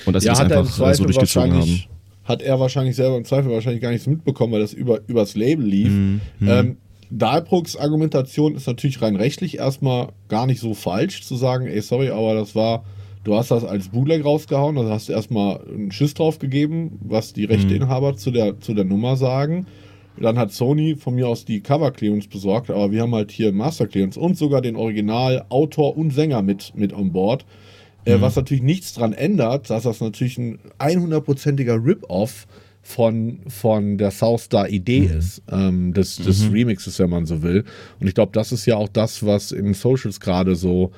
und 0.05 0.13
dass 0.13 0.25
ja, 0.25 0.35
sie 0.35 0.43
das 0.43 0.53
einfach 0.53 0.89
äh, 0.89 0.95
so 0.95 1.05
durchgezogen 1.05 1.53
haben. 1.55 1.85
Hat 2.25 2.41
er 2.41 2.61
wahrscheinlich 2.61 2.95
selber 2.95 3.17
im 3.17 3.25
Zweifel 3.25 3.51
wahrscheinlich 3.51 3.83
gar 3.83 3.91
nichts 3.91 4.07
mitbekommen, 4.07 4.53
weil 4.53 4.61
das 4.61 4.73
über, 4.73 5.01
übers 5.09 5.35
Label 5.35 5.67
lief. 5.67 5.89
Mhm. 5.89 6.21
Ähm, 6.47 6.77
Dahlbrucks 7.11 7.77
Argumentation 7.77 8.55
ist 8.55 8.67
natürlich 8.67 9.03
rein 9.03 9.17
rechtlich 9.17 9.59
erstmal 9.59 10.13
gar 10.29 10.47
nicht 10.47 10.61
so 10.61 10.73
falsch 10.73 11.23
zu 11.23 11.37
sagen, 11.37 11.67
ey, 11.67 11.83
sorry, 11.83 12.11
aber 12.11 12.35
das 12.35 12.55
war 12.55 12.85
Du 13.25 13.37
hast 13.37 13.51
das 13.51 13.65
als 13.65 13.89
Bootleg 13.89 14.25
rausgehauen, 14.25 14.77
also 14.77 14.91
hast 14.91 15.09
du 15.09 15.13
erstmal 15.13 15.61
einen 15.69 15.93
Schiss 15.93 16.15
drauf 16.15 16.39
gegeben, 16.39 16.99
was 17.03 17.33
die 17.33 17.45
Rechteinhaber 17.45 18.13
mhm. 18.13 18.17
zu, 18.17 18.31
der, 18.33 18.59
zu 18.59 18.75
der 18.75 18.85
Nummer 18.85 19.17
sagen. 19.17 19.67
Dann 20.21 20.39
hat 20.39 20.53
Sony 20.53 20.97
von 20.97 21.15
mir 21.15 21.29
aus 21.29 21.45
die 21.45 21.61
Cover 21.61 21.91
Clearance 21.91 22.29
besorgt, 22.29 22.71
aber 22.71 22.91
wir 22.91 23.03
haben 23.03 23.15
halt 23.15 23.31
hier 23.31 23.53
Master 23.53 23.87
Clearance 23.87 24.19
und 24.19 24.37
sogar 24.37 24.61
den 24.61 24.77
Original 24.77 25.47
Autor 25.49 25.97
und 25.97 26.13
Sänger 26.13 26.43
mit, 26.43 26.73
mit 26.75 26.93
an 26.93 27.13
Bord. 27.13 27.47
Äh, 28.05 28.17
mhm. 28.17 28.23
was 28.23 28.37
natürlich 28.37 28.63
nichts 28.65 28.95
dran 28.95 29.13
ändert, 29.13 29.71
dass 29.71 29.85
das 29.85 30.01
natürlich 30.01 30.37
ein 30.37 30.59
100%iger 30.81 31.77
Rip-Off 31.77 32.49
von, 32.83 33.39
von 33.47 33.97
der 33.97 34.11
South 34.11 34.43
Star 34.43 34.69
Idee 34.69 35.03
mhm. 35.03 35.19
ist, 35.19 35.43
ähm, 35.51 35.95
des, 35.95 36.17
des 36.17 36.49
mhm. 36.49 36.53
Remixes, 36.53 36.99
wenn 36.99 37.11
man 37.11 37.27
so 37.27 37.43
will. 37.43 37.65
Und 38.01 38.09
ich 38.09 38.15
glaube, 38.15 38.33
das 38.33 38.51
ist 38.51 38.67
ja 38.67 38.77
auch 38.77 38.89
das, 38.89 39.25
was 39.25 39.53
in 39.53 39.73
Socials 39.73 40.19
gerade 40.19 40.57
so 40.57 40.91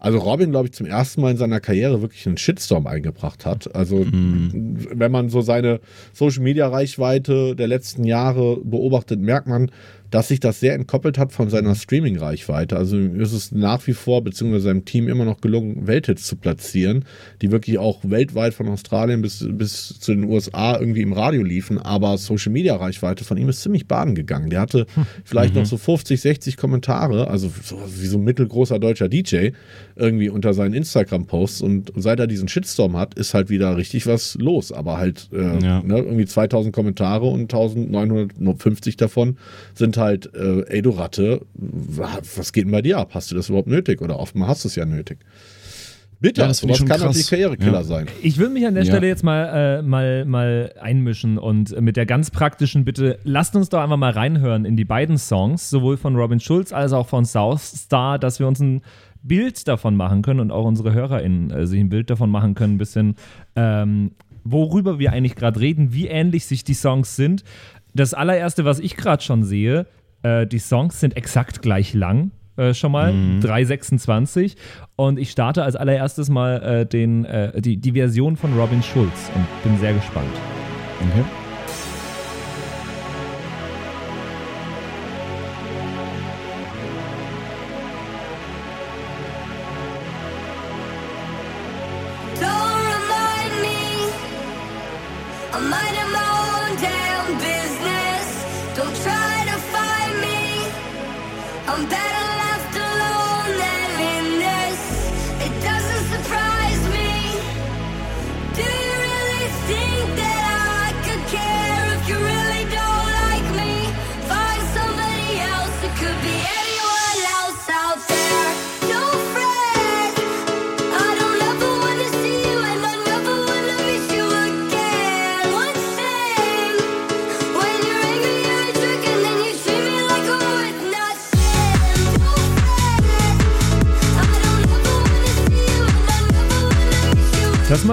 also 0.00 0.18
Robin, 0.18 0.50
glaube 0.50 0.66
ich, 0.66 0.72
zum 0.72 0.86
ersten 0.86 1.20
Mal 1.20 1.32
in 1.32 1.36
seiner 1.36 1.60
Karriere 1.60 2.00
wirklich 2.02 2.26
einen 2.26 2.36
Shitstorm 2.36 2.86
eingebracht 2.86 3.44
hat. 3.44 3.74
Also 3.74 3.96
mhm. 3.96 4.86
wenn 4.92 5.10
man 5.10 5.28
so 5.28 5.40
seine 5.40 5.80
Social-Media-Reichweite 6.12 7.56
der 7.56 7.66
letzten 7.66 8.04
Jahre 8.04 8.58
beobachtet, 8.62 9.20
merkt 9.20 9.48
man, 9.48 9.70
dass 10.10 10.28
sich 10.28 10.40
das 10.40 10.60
sehr 10.60 10.74
entkoppelt 10.74 11.18
hat 11.18 11.32
von 11.32 11.50
seiner 11.50 11.74
Streaming-Reichweite. 11.74 12.76
Also 12.76 12.96
ist 12.96 13.32
es 13.32 13.52
nach 13.52 13.86
wie 13.86 13.92
vor, 13.92 14.22
beziehungsweise 14.22 14.64
seinem 14.64 14.84
Team 14.84 15.08
immer 15.08 15.24
noch 15.24 15.40
gelungen, 15.40 15.86
Welthits 15.86 16.26
zu 16.26 16.36
platzieren, 16.36 17.04
die 17.42 17.50
wirklich 17.50 17.78
auch 17.78 18.00
weltweit 18.02 18.54
von 18.54 18.68
Australien 18.68 19.20
bis, 19.20 19.46
bis 19.50 19.98
zu 19.98 20.12
den 20.12 20.24
USA 20.24 20.78
irgendwie 20.78 21.02
im 21.02 21.12
Radio 21.12 21.42
liefen. 21.42 21.78
Aber 21.78 22.16
Social-Media-Reichweite 22.16 23.24
von 23.24 23.36
ihm 23.36 23.48
ist 23.48 23.62
ziemlich 23.62 23.86
baden 23.86 24.14
gegangen. 24.14 24.48
Der 24.50 24.60
hatte 24.60 24.86
hm. 24.94 25.06
vielleicht 25.24 25.54
mhm. 25.54 25.60
noch 25.60 25.66
so 25.66 25.76
50, 25.76 26.20
60 26.20 26.56
Kommentare, 26.56 27.28
also 27.28 27.50
so, 27.62 27.78
wie 27.96 28.06
so 28.06 28.18
ein 28.18 28.24
mittelgroßer 28.24 28.78
deutscher 28.78 29.08
DJ, 29.08 29.50
irgendwie 29.96 30.30
unter 30.30 30.54
seinen 30.54 30.74
Instagram-Posts. 30.74 31.60
Und 31.60 31.92
seit 31.96 32.18
er 32.18 32.26
diesen 32.26 32.48
Shitstorm 32.48 32.96
hat, 32.96 33.14
ist 33.14 33.34
halt 33.34 33.50
wieder 33.50 33.76
richtig 33.76 34.06
was 34.06 34.36
los. 34.40 34.72
Aber 34.72 34.96
halt 34.96 35.28
äh, 35.32 35.62
ja. 35.62 35.82
ne, 35.82 35.98
irgendwie 35.98 36.26
2000 36.26 36.74
Kommentare 36.74 37.26
und 37.26 37.52
1950 37.52 38.96
davon 38.96 39.36
sind 39.74 39.97
halt, 39.98 40.32
äh, 40.34 40.62
ey 40.68 40.82
du 40.82 40.90
Ratte, 40.90 41.42
was 41.54 42.52
geht 42.52 42.64
denn 42.64 42.72
bei 42.72 42.82
dir 42.82 42.98
ab? 42.98 43.10
Hast 43.14 43.30
du 43.30 43.34
das 43.34 43.48
überhaupt 43.48 43.68
nötig? 43.68 44.00
Oder 44.00 44.18
oftmal 44.18 44.48
hast 44.48 44.64
du 44.64 44.68
es 44.68 44.76
ja 44.76 44.84
nötig. 44.84 45.18
Bitter, 46.20 46.42
Ja, 46.42 46.48
das 46.48 46.58
sowas 46.58 46.78
schon 46.78 46.88
kann 46.88 46.96
krass. 46.98 47.06
natürlich 47.06 47.30
Karrierekiller 47.30 47.72
Ja. 47.78 47.84
sein. 47.84 48.06
Ich 48.22 48.38
will 48.38 48.48
mich 48.48 48.66
an 48.66 48.74
der 48.74 48.82
Ja. 48.82 48.90
Stelle 48.92 49.06
jetzt 49.06 49.22
mal, 49.22 49.78
äh, 49.78 49.82
mal, 49.82 50.24
mal 50.24 50.72
einmischen 50.80 51.38
und 51.38 51.80
mit 51.80 51.96
der 51.96 52.06
ganz 52.06 52.30
praktischen 52.32 52.84
Bitte, 52.84 53.20
lasst 53.22 53.54
uns 53.54 53.68
doch 53.68 53.80
einfach 53.80 53.96
mal 53.96 54.10
reinhören 54.10 54.64
in 54.64 54.76
die 54.76 54.84
beiden 54.84 55.16
Songs, 55.16 55.70
sowohl 55.70 55.96
von 55.96 56.16
Robin 56.16 56.40
Schulz 56.40 56.72
als 56.72 56.92
auch 56.92 57.06
von 57.06 57.24
South 57.24 57.62
Star, 57.62 58.18
dass 58.18 58.40
wir 58.40 58.48
uns 58.48 58.58
ein 58.58 58.80
Bild 59.22 59.68
davon 59.68 59.94
machen 59.94 60.22
können 60.22 60.40
und 60.40 60.50
auch 60.50 60.64
unsere 60.64 60.92
HörerInnen 60.92 61.50
äh, 61.52 61.66
sich 61.68 61.78
ein 61.78 61.88
Bild 61.88 62.10
davon 62.10 62.30
machen 62.30 62.54
können, 62.54 62.74
ein 62.74 62.78
bisschen, 62.78 63.14
ähm, 63.54 64.10
worüber 64.42 64.98
wir 64.98 65.12
eigentlich 65.12 65.36
gerade 65.36 65.60
reden, 65.60 65.92
wie 65.92 66.06
ähnlich 66.08 66.46
sich 66.46 66.64
die 66.64 66.74
Songs 66.74 67.14
sind. 67.14 67.44
Das 67.94 68.14
allererste, 68.14 68.64
was 68.64 68.78
ich 68.78 68.96
gerade 68.96 69.22
schon 69.22 69.44
sehe, 69.44 69.86
äh, 70.22 70.46
die 70.46 70.58
Songs 70.58 71.00
sind 71.00 71.16
exakt 71.16 71.62
gleich 71.62 71.94
lang. 71.94 72.30
Äh, 72.56 72.74
schon 72.74 72.90
mal 72.90 73.12
3,26 73.12 74.56
und 74.96 75.16
ich 75.16 75.30
starte 75.30 75.62
als 75.62 75.76
allererstes 75.76 76.28
mal 76.28 76.60
äh, 76.60 76.86
den, 76.86 77.24
äh, 77.24 77.60
die, 77.60 77.76
die 77.76 77.92
Version 77.92 78.36
von 78.36 78.58
Robin 78.58 78.82
Schulz 78.82 79.30
und 79.36 79.46
bin 79.62 79.78
sehr 79.78 79.92
gespannt. 79.92 80.34
Okay. 81.12 81.47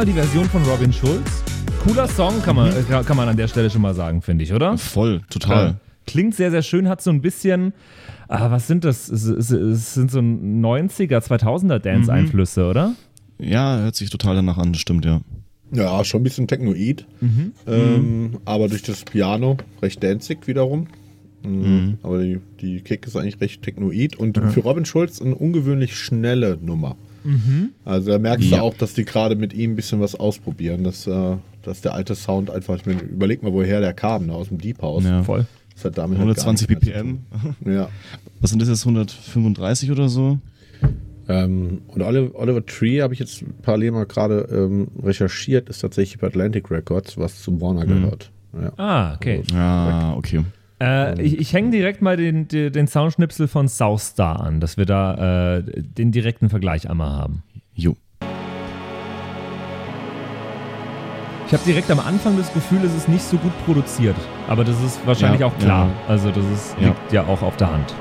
Die 0.06 0.14
Version 0.14 0.46
von 0.46 0.62
Robin 0.66 0.94
Schulz. 0.94 1.44
Cooler 1.84 2.08
Song, 2.08 2.40
kann 2.44 2.56
man, 2.56 2.72
äh, 2.72 2.84
kann 2.84 3.18
man 3.18 3.28
an 3.28 3.38
der 3.38 3.48
Stelle 3.48 3.72
schon 3.72 3.82
mal 3.82 3.96
sagen, 3.96 4.22
finde 4.22 4.44
ich, 4.44 4.54
oder? 4.54 4.78
Voll, 4.78 5.22
total. 5.32 5.78
Klingt 6.06 6.36
sehr, 6.36 6.52
sehr 6.52 6.62
schön, 6.62 6.88
hat 6.88 7.02
so 7.02 7.10
ein 7.10 7.22
bisschen, 7.22 7.74
ah, 8.28 8.52
was 8.52 8.68
sind 8.68 8.84
das? 8.84 9.10
Es, 9.10 9.24
es, 9.26 9.50
es 9.50 9.94
sind 9.96 10.12
so 10.12 10.20
90er, 10.20 11.26
2000er 11.26 11.80
Dance-Einflüsse, 11.80 12.70
oder? 12.70 12.94
Ja, 13.40 13.80
hört 13.80 13.96
sich 13.96 14.12
total 14.12 14.36
danach 14.36 14.60
an, 14.60 14.74
das 14.74 14.82
stimmt, 14.82 15.06
ja. 15.06 15.22
Ja, 15.72 16.04
schon 16.06 16.22
ein 16.22 16.24
bisschen 16.24 16.48
Technoid. 16.48 17.08
Ähm, 17.66 18.38
aber 18.46 18.68
durch 18.68 18.84
das 18.84 19.06
Piano 19.06 19.58
recht 19.82 20.04
danzig 20.04 20.46
wiederum. 20.46 20.86
Mhm. 21.44 21.98
Aber 22.04 22.22
die, 22.22 22.40
die 22.62 22.82
Kick 22.82 23.08
ist 23.08 23.16
eigentlich 23.16 23.42
recht 23.42 23.64
Technoid 23.64 24.16
und 24.18 24.38
für 24.38 24.60
Robin 24.60 24.86
Schulz 24.86 25.20
eine 25.20 25.34
ungewöhnlich 25.34 25.98
schnelle 25.98 26.60
Nummer. 26.62 26.96
Also 27.84 28.12
da 28.12 28.20
merkst 28.20 28.50
Ja. 28.50 28.58
du 28.58 28.64
auch, 28.64 28.74
dass 28.76 28.94
die 28.94 29.06
gerade 29.06 29.36
mit 29.36 29.54
ihm 29.54 29.72
ein 29.72 29.76
bisschen 29.76 30.00
was 30.00 30.16
ausprobieren, 30.16 30.84
dass, 30.84 31.08
äh, 31.08 31.36
dass 31.64 31.82
der 31.82 31.94
alte 31.94 32.16
Sound 32.16 32.50
einfach, 32.52 32.76
ich 32.78 32.86
meine, 32.86 33.02
überleg 33.02 33.42
mal, 33.44 33.52
woher 33.54 33.80
der 33.82 33.94
kam, 33.94 34.28
ne, 34.28 34.34
aus 34.34 34.50
dem 34.50 34.60
Deep 34.60 34.82
House. 34.82 35.04
ja. 35.04 35.24
Voll. 35.24 35.46
Das 35.74 35.84
hat 35.86 35.98
damit 35.98 36.18
halt 36.20 36.28
120 36.28 36.68
gar 36.70 36.76
nichts 36.76 36.86
mehr 36.88 36.96
zu 37.04 37.54
BPM. 37.64 37.72
Ja. 37.74 37.90
Was 38.40 38.50
sind 38.52 38.62
das 38.62 38.70
jetzt, 38.70 38.86
135 38.86 39.92
oder 39.92 40.08
so? 40.08 40.40
Ähm, 41.28 41.82
und 41.88 42.02
Oliver, 42.02 42.36
Oliver 42.40 42.66
Tree 42.66 43.02
habe 43.02 43.14
ich 43.14 43.20
jetzt 43.20 43.44
parallel 43.64 43.92
mal 43.92 44.06
gerade 44.06 44.48
ähm, 44.52 44.88
recherchiert, 45.04 45.70
ist 45.70 45.80
tatsächlich 45.80 46.20
bei 46.20 46.28
Atlantic 46.28 46.70
Records, 46.70 47.18
was 47.18 47.42
zu 47.42 47.60
Warner 47.60 47.86
gehört. 47.86 48.32
Ja. 48.54 48.72
Ah, 48.78 49.16
okay. 49.16 49.42
Ah, 49.54 50.14
okay. 50.16 50.44
Äh, 50.82 51.22
ich 51.22 51.40
ich 51.40 51.54
hänge 51.54 51.72
direkt 51.72 52.02
mal 52.02 52.18
den, 52.18 52.48
den, 52.48 52.88
Soundschnipsel 52.88 53.48
von 53.48 53.68
South 53.68 54.02
Star 54.04 54.42
an, 54.42 54.60
dass 54.60 54.78
wir 54.78 54.86
da 54.86 55.58
äh, 55.58 55.64
den 55.64 56.12
direkten 56.12 56.50
Vergleich 56.50 56.90
einmal 56.90 57.12
haben. 57.12 57.44
Jo. 57.74 57.96
Ich 61.48 61.54
habe 61.54 61.64
direkt 61.66 61.92
am 61.92 62.00
Anfang 62.00 62.36
das 62.38 62.52
Gefühl, 62.54 62.80
es 62.84 62.96
ist 62.96 63.08
nicht 63.08 63.24
so 63.24 63.38
gut 63.38 63.52
produziert. 63.66 64.16
Aber 64.48 64.64
das 64.64 64.82
ist 64.84 65.00
wahrscheinlich 65.06 65.42
Ja, 65.42 65.48
auch 65.48 65.58
klar. 65.60 65.88
ja. 65.88 65.94
Also 66.10 66.32
das 66.32 66.44
ist, 66.52 66.76
Ja. 66.80 66.88
liegt 66.88 67.14
ja 67.14 67.24
auch 67.26 67.42
auf 67.44 67.56
der 67.58 67.72
Hand. 67.72 67.94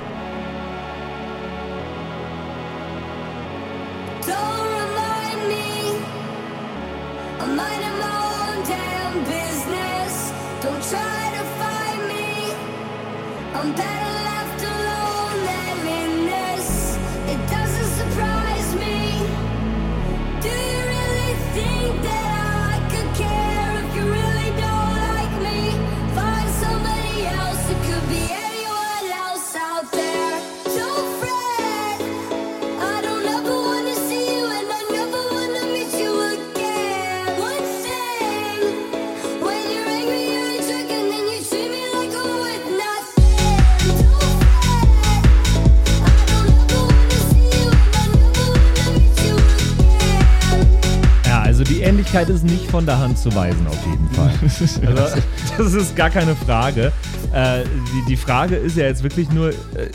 Die 52.15 52.19
Ähnlichkeit 52.19 52.37
ist 52.37 52.45
nicht 52.45 52.71
von 52.71 52.87
der 52.87 52.97
Hand 52.97 53.19
zu 53.19 53.35
weisen, 53.35 53.67
auf 53.67 53.87
jeden 53.87 54.09
Fall. 54.11 54.31
Also, 54.87 55.21
das 55.59 55.75
ist 55.75 55.97
gar 55.97 56.11
keine 56.11 56.37
Frage. 56.37 56.93
Äh, 57.33 57.65
die, 57.65 58.11
die 58.11 58.17
Frage 58.17 58.55
ist 58.55 58.77
ja 58.77 58.87
jetzt 58.87 59.03
wirklich 59.03 59.31
nur, 59.31 59.51
äh, 59.51 59.91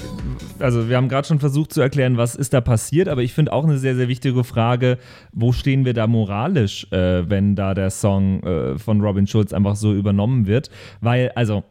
also 0.59 0.89
wir 0.89 0.97
haben 0.97 1.07
gerade 1.07 1.25
schon 1.25 1.39
versucht 1.39 1.71
zu 1.71 1.79
erklären, 1.79 2.17
was 2.17 2.35
ist 2.35 2.53
da 2.53 2.59
passiert, 2.59 3.07
aber 3.07 3.21
ich 3.21 3.33
finde 3.33 3.53
auch 3.53 3.63
eine 3.63 3.77
sehr, 3.77 3.95
sehr 3.95 4.09
wichtige 4.09 4.43
Frage, 4.43 4.97
wo 5.31 5.53
stehen 5.53 5.85
wir 5.85 5.93
da 5.93 6.07
moralisch, 6.07 6.91
äh, 6.91 7.29
wenn 7.29 7.55
da 7.55 7.73
der 7.73 7.89
Song 7.89 8.43
äh, 8.43 8.77
von 8.77 8.99
Robin 8.99 9.25
Schulz 9.25 9.53
einfach 9.53 9.77
so 9.77 9.93
übernommen 9.93 10.45
wird? 10.45 10.69
Weil, 10.99 11.31
also, 11.35 11.63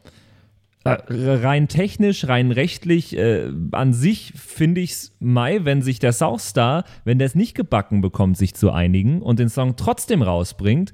rein 1.09 1.69
technisch, 1.69 2.27
rein 2.29 2.53
rechtlich, 2.53 3.17
äh, 3.17 3.51
an 3.73 3.93
sich 3.93 4.33
finde 4.37 4.81
ich 4.81 4.93
es 4.93 5.17
Mai, 5.21 5.61
wenn 5.65 5.83
sich 5.83 5.99
der 5.99 6.13
Southstar, 6.13 6.85
wenn 7.05 7.19
der 7.19 7.27
es 7.27 7.35
nicht 7.35 7.55
gebacken 7.55 8.01
bekommt, 8.01 8.37
sich 8.37 8.55
zu 8.55 8.71
einigen 8.71 9.23
und 9.23 9.39
den 9.39 9.49
Song 9.49 9.77
trotzdem 9.77 10.23
rausbringt, 10.23 10.93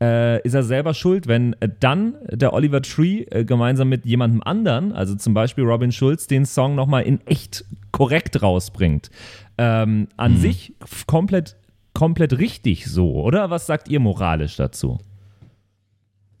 äh, 0.00 0.40
ist 0.42 0.54
er 0.54 0.62
selber 0.62 0.94
schuld, 0.94 1.26
wenn 1.26 1.54
äh, 1.60 1.68
dann 1.80 2.14
der 2.30 2.52
Oliver 2.52 2.82
Tree 2.82 3.24
äh, 3.30 3.44
gemeinsam 3.44 3.88
mit 3.88 4.06
jemandem 4.06 4.42
anderen, 4.42 4.92
also 4.92 5.14
zum 5.16 5.34
Beispiel 5.34 5.64
Robin 5.64 5.90
Schulz, 5.90 6.26
den 6.26 6.46
Song 6.46 6.74
nochmal 6.76 7.02
in 7.02 7.20
echt 7.26 7.64
korrekt 7.90 8.40
rausbringt. 8.40 9.10
Ähm, 9.58 10.06
an 10.16 10.36
sich 10.36 10.72
f- 10.80 11.04
komplett, 11.08 11.56
komplett 11.94 12.38
richtig 12.38 12.86
so, 12.86 13.12
oder? 13.12 13.50
Was 13.50 13.66
sagt 13.66 13.88
ihr 13.88 13.98
moralisch 13.98 14.54
dazu? 14.54 14.98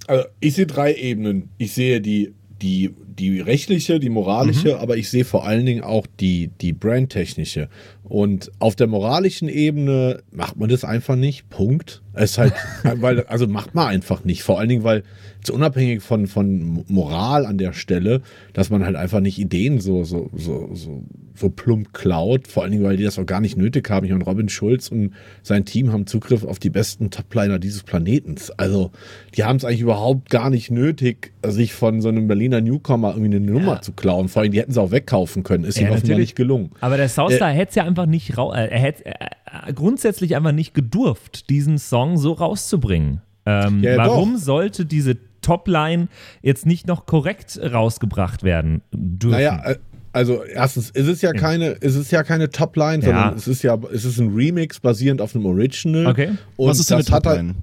Also 0.06 0.24
ich 0.38 0.54
sehe 0.54 0.66
drei 0.66 0.94
Ebenen. 0.94 1.50
Ich 1.58 1.72
sehe 1.74 2.00
die, 2.00 2.34
die, 2.62 2.94
die 3.06 3.40
rechtliche, 3.40 4.00
die 4.00 4.08
moralische, 4.08 4.78
aber 4.80 4.96
ich 4.96 5.08
sehe 5.10 5.24
vor 5.24 5.46
allen 5.46 5.66
Dingen 5.66 5.82
auch 5.82 6.06
die, 6.20 6.48
die 6.60 6.72
brandtechnische. 6.72 7.68
Und 8.08 8.50
auf 8.58 8.74
der 8.76 8.86
moralischen 8.86 9.48
Ebene 9.48 10.22
macht 10.30 10.56
man 10.56 10.68
das 10.68 10.84
einfach 10.84 11.16
nicht. 11.16 11.48
Punkt. 11.50 12.02
Es 12.14 12.32
ist 12.32 12.38
halt, 12.38 12.54
weil, 13.00 13.22
also 13.26 13.46
macht 13.46 13.74
man 13.74 13.88
einfach 13.88 14.24
nicht. 14.24 14.42
Vor 14.42 14.58
allen 14.58 14.68
Dingen, 14.68 14.84
weil 14.84 15.02
so 15.44 15.54
unabhängig 15.54 16.02
von, 16.02 16.26
von 16.26 16.84
Moral 16.88 17.46
an 17.46 17.58
der 17.58 17.72
Stelle, 17.72 18.22
dass 18.54 18.70
man 18.70 18.84
halt 18.84 18.96
einfach 18.96 19.20
nicht 19.20 19.38
Ideen 19.38 19.80
so, 19.80 20.02
so, 20.04 20.30
so, 20.34 20.70
so, 20.74 21.04
so 21.34 21.48
plump 21.48 21.92
klaut. 21.92 22.48
Vor 22.48 22.62
allen 22.64 22.72
Dingen, 22.72 22.82
weil 22.84 22.96
die 22.96 23.04
das 23.04 23.18
auch 23.18 23.26
gar 23.26 23.40
nicht 23.40 23.56
nötig 23.56 23.88
haben. 23.88 24.04
Ich 24.04 24.10
meine, 24.12 24.24
Robin 24.24 24.48
Schulz 24.48 24.88
und 24.88 25.12
sein 25.42 25.64
Team 25.64 25.92
haben 25.92 26.06
Zugriff 26.06 26.44
auf 26.44 26.58
die 26.58 26.70
besten 26.70 27.10
Topliner 27.10 27.58
dieses 27.60 27.84
Planetens. 27.84 28.50
Also, 28.50 28.90
die 29.36 29.44
haben 29.44 29.56
es 29.56 29.64
eigentlich 29.64 29.80
überhaupt 29.82 30.28
gar 30.28 30.50
nicht 30.50 30.70
nötig, 30.72 31.32
sich 31.46 31.72
von 31.72 32.00
so 32.00 32.08
einem 32.08 32.26
Berliner 32.26 32.60
Newcomer 32.60 33.10
irgendwie 33.10 33.36
eine 33.36 33.40
Nummer 33.40 33.74
Ja. 33.74 33.82
zu 33.82 33.92
klauen. 33.92 34.28
Vor 34.28 34.42
allem, 34.42 34.50
die 34.52 34.58
hätten 34.58 34.72
sie 34.72 34.80
auch 34.80 34.90
wegkaufen 34.90 35.44
können. 35.44 35.62
Ist 35.64 35.76
Ja, 35.78 35.86
ihnen 35.86 35.96
offenbar 35.96 36.18
nicht 36.18 36.34
gelungen. 36.34 36.70
Aber 36.80 36.96
der 36.96 37.08
Soulstar 37.08 37.50
hätte 37.50 37.68
es 37.70 37.74
ja 37.76 37.84
einfach 37.84 37.97
nicht, 38.06 38.36
rau 38.38 38.52
äh, 38.52 38.66
er 38.68 38.78
hätte 38.78 39.06
äh, 39.06 39.72
grundsätzlich 39.74 40.36
einfach 40.36 40.52
nicht 40.52 40.74
gedurft, 40.74 41.48
diesen 41.50 41.78
Song 41.78 42.16
so 42.18 42.32
rauszubringen. 42.32 43.20
Ähm, 43.46 43.82
Ja, 43.82 43.92
ja, 43.92 43.96
warum 43.98 44.34
doch. 44.34 44.40
sollte 44.40 44.84
diese 44.86 45.16
Topline 45.40 46.08
jetzt 46.42 46.66
nicht 46.66 46.86
noch 46.86 47.06
korrekt 47.06 47.58
rausgebracht 47.62 48.42
werden 48.42 48.82
dürfen? 48.92 49.30
Naja, 49.36 49.62
äh, 49.64 49.76
also 50.12 50.42
erstens, 50.42 50.90
es 50.94 51.06
ist 51.06 51.22
ja 51.22 51.32
keine, 51.32 51.76
es 51.80 51.94
ist 51.94 52.10
ja 52.10 52.22
keine 52.22 52.50
Topline, 52.50 52.98
Ja. 52.98 53.04
sondern 53.04 53.34
es 53.36 53.46
ist 53.46 53.62
ja, 53.62 53.78
es 53.92 54.04
ist 54.04 54.18
ein 54.18 54.34
Remix 54.34 54.80
basierend 54.80 55.20
auf 55.20 55.34
einem 55.34 55.46
Original. 55.46 56.06
Okay. 56.06 56.30
Und 56.56 56.68
Was 56.68 56.80
ist 56.80 56.90
denn 56.90 56.96
eine 56.96 57.04
das 57.04 57.12
hat 57.12 57.26
halt- 57.26 57.38
Topline? 57.38 57.54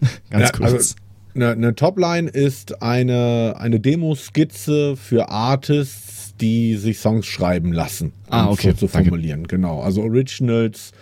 Ganz 0.30 0.44
Ja, 0.44 0.50
kurz. 0.50 0.72
also, 0.72 0.94
eine, 1.34 1.50
eine 1.52 1.74
Topline 1.74 2.28
ist 2.28 2.82
eine, 2.82 3.54
eine 3.58 3.80
Demoskizze 3.80 4.96
für 4.96 5.30
Artists, 5.30 6.11
die 6.42 6.76
sich 6.76 6.98
Songs 6.98 7.24
schreiben 7.26 7.72
lassen. 7.72 8.12
Ah, 8.28 8.44
um 8.44 8.52
okay, 8.52 8.72
So 8.72 8.86
zu 8.86 8.92
danke. 8.92 9.08
formulieren, 9.10 9.46
genau. 9.46 9.80
Also 9.80 10.02
Originals, 10.02 10.92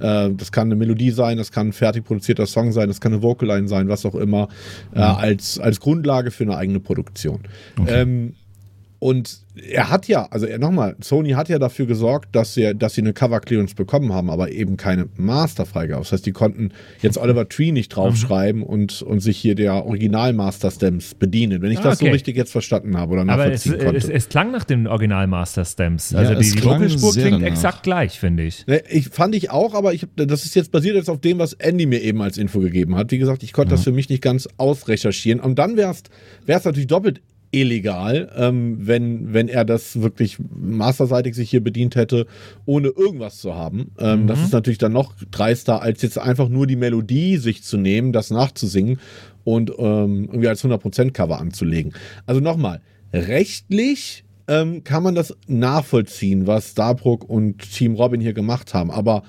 äh, 0.00 0.30
das 0.34 0.50
kann 0.50 0.68
eine 0.68 0.74
Melodie 0.76 1.10
sein, 1.10 1.36
das 1.36 1.52
kann 1.52 1.68
ein 1.68 1.72
fertig 1.72 2.04
produzierter 2.04 2.46
Song 2.46 2.72
sein, 2.72 2.88
das 2.88 3.00
kann 3.00 3.12
eine 3.12 3.22
Vocaline 3.22 3.68
sein, 3.68 3.88
was 3.88 4.04
auch 4.06 4.14
immer, 4.14 4.48
äh, 4.94 4.98
als, 5.00 5.60
als 5.60 5.78
Grundlage 5.80 6.30
für 6.30 6.44
eine 6.44 6.56
eigene 6.56 6.80
Produktion. 6.80 7.40
Ähm, 7.86 8.34
und 8.98 9.40
er 9.68 9.90
hat 9.90 10.08
ja, 10.08 10.26
also 10.30 10.46
er 10.46 10.58
nochmal, 10.58 10.96
Sony 11.00 11.30
hat 11.30 11.48
ja 11.48 11.58
dafür 11.58 11.86
gesorgt, 11.86 12.34
dass 12.34 12.54
sie, 12.54 12.74
dass 12.74 12.94
sie 12.94 13.00
eine 13.02 13.12
Cover 13.12 13.40
Clearance 13.40 13.74
bekommen 13.74 14.12
haben, 14.12 14.30
aber 14.30 14.50
eben 14.50 14.76
keine 14.76 15.08
Masterfreigabe. 15.16 16.02
Das 16.02 16.12
heißt, 16.12 16.26
die 16.26 16.32
konnten 16.32 16.70
jetzt 17.02 17.16
Oliver 17.18 17.48
Tree 17.48 17.72
nicht 17.72 17.88
draufschreiben 17.90 18.62
und, 18.62 19.02
und 19.02 19.20
sich 19.20 19.38
hier 19.38 19.54
der 19.54 19.84
Original 19.86 20.32
Master 20.32 20.70
Stamps 20.70 21.14
bedienen, 21.14 21.62
wenn 21.62 21.70
ich 21.72 21.78
Ah, 21.78 21.82
das 21.90 21.98
so 21.98 22.06
richtig 22.06 22.36
jetzt 22.36 22.52
verstanden 22.52 22.96
habe 22.96 23.12
oder 23.12 23.22
Aber 23.22 23.50
es, 23.52 23.64
nachvollziehen 23.66 23.84
konnte. 23.84 23.98
es, 23.98 24.08
es 24.08 24.28
klang 24.28 24.50
nach 24.50 24.64
dem 24.64 24.86
Original 24.86 25.26
Master 25.26 25.64
Stamps. 25.64 26.14
Also 26.14 26.32
Ja, 26.32 26.38
die, 26.38 26.46
es 26.46 26.54
die 26.54 26.62
Vocalspur 26.64 27.12
klingt 27.12 27.32
danach. 27.32 27.46
exakt 27.46 27.82
gleich, 27.82 28.18
finde 28.20 28.42
ich. 28.44 28.66
Ne, 28.66 28.82
ich 28.90 29.08
fand 29.08 29.34
ich 29.34 29.50
auch, 29.50 29.74
aber 29.74 29.94
ich, 29.94 30.06
das 30.16 30.44
ist 30.44 30.54
jetzt 30.54 30.70
basiert 30.72 30.96
jetzt 30.96 31.08
auf 31.10 31.20
dem, 31.20 31.38
was 31.38 31.52
Andy 31.54 31.86
mir 31.86 32.02
eben 32.02 32.20
als 32.22 32.36
Info 32.38 32.60
gegeben 32.60 32.96
hat. 32.96 33.10
Wie 33.10 33.18
gesagt, 33.18 33.42
ich 33.42 33.52
konnte 33.52 33.70
das 33.70 33.84
für 33.84 33.92
mich 33.92 34.08
nicht 34.08 34.22
ganz 34.22 34.48
ausrecherchieren. 34.58 35.40
Und 35.40 35.58
dann 35.58 35.76
wäre 35.76 35.94
es 36.46 36.64
natürlich 36.64 36.86
doppelt 36.88 37.20
illegal, 37.50 38.30
ähm, 38.36 38.78
wenn, 38.80 39.32
wenn 39.32 39.48
er 39.48 39.64
das 39.64 40.00
wirklich 40.00 40.38
masterseitig 40.54 41.34
sich 41.34 41.50
hier 41.50 41.62
bedient 41.62 41.96
hätte, 41.96 42.26
ohne 42.64 42.88
irgendwas 42.88 43.38
zu 43.38 43.54
haben. 43.54 43.92
Ähm, 43.98 44.26
Das 44.26 44.40
ist 44.42 44.52
natürlich 44.52 44.78
dann 44.78 44.92
noch 44.92 45.14
dreister, 45.30 45.82
als 45.82 46.02
jetzt 46.02 46.18
einfach 46.18 46.48
nur 46.48 46.66
die 46.66 46.76
Melodie 46.76 47.36
sich 47.36 47.62
zu 47.62 47.76
nehmen, 47.78 48.12
das 48.12 48.30
nachzusingen 48.30 48.98
und 49.44 49.70
ähm, 49.78 50.24
irgendwie 50.26 50.48
als 50.48 50.64
100% 50.64 51.12
Cover 51.12 51.40
anzulegen. 51.40 51.92
Also 52.26 52.40
nochmal, 52.40 52.80
rechtlich 53.12 54.24
ähm, 54.48 54.84
kann 54.84 55.02
man 55.02 55.14
das 55.14 55.36
nachvollziehen, 55.46 56.46
was 56.46 56.72
Starbrook 56.72 57.28
und 57.28 57.58
Team 57.58 57.94
Robin 57.94 58.20
hier 58.20 58.32
gemacht 58.32 58.74
haben. 58.74 58.90
Aber 58.90 59.22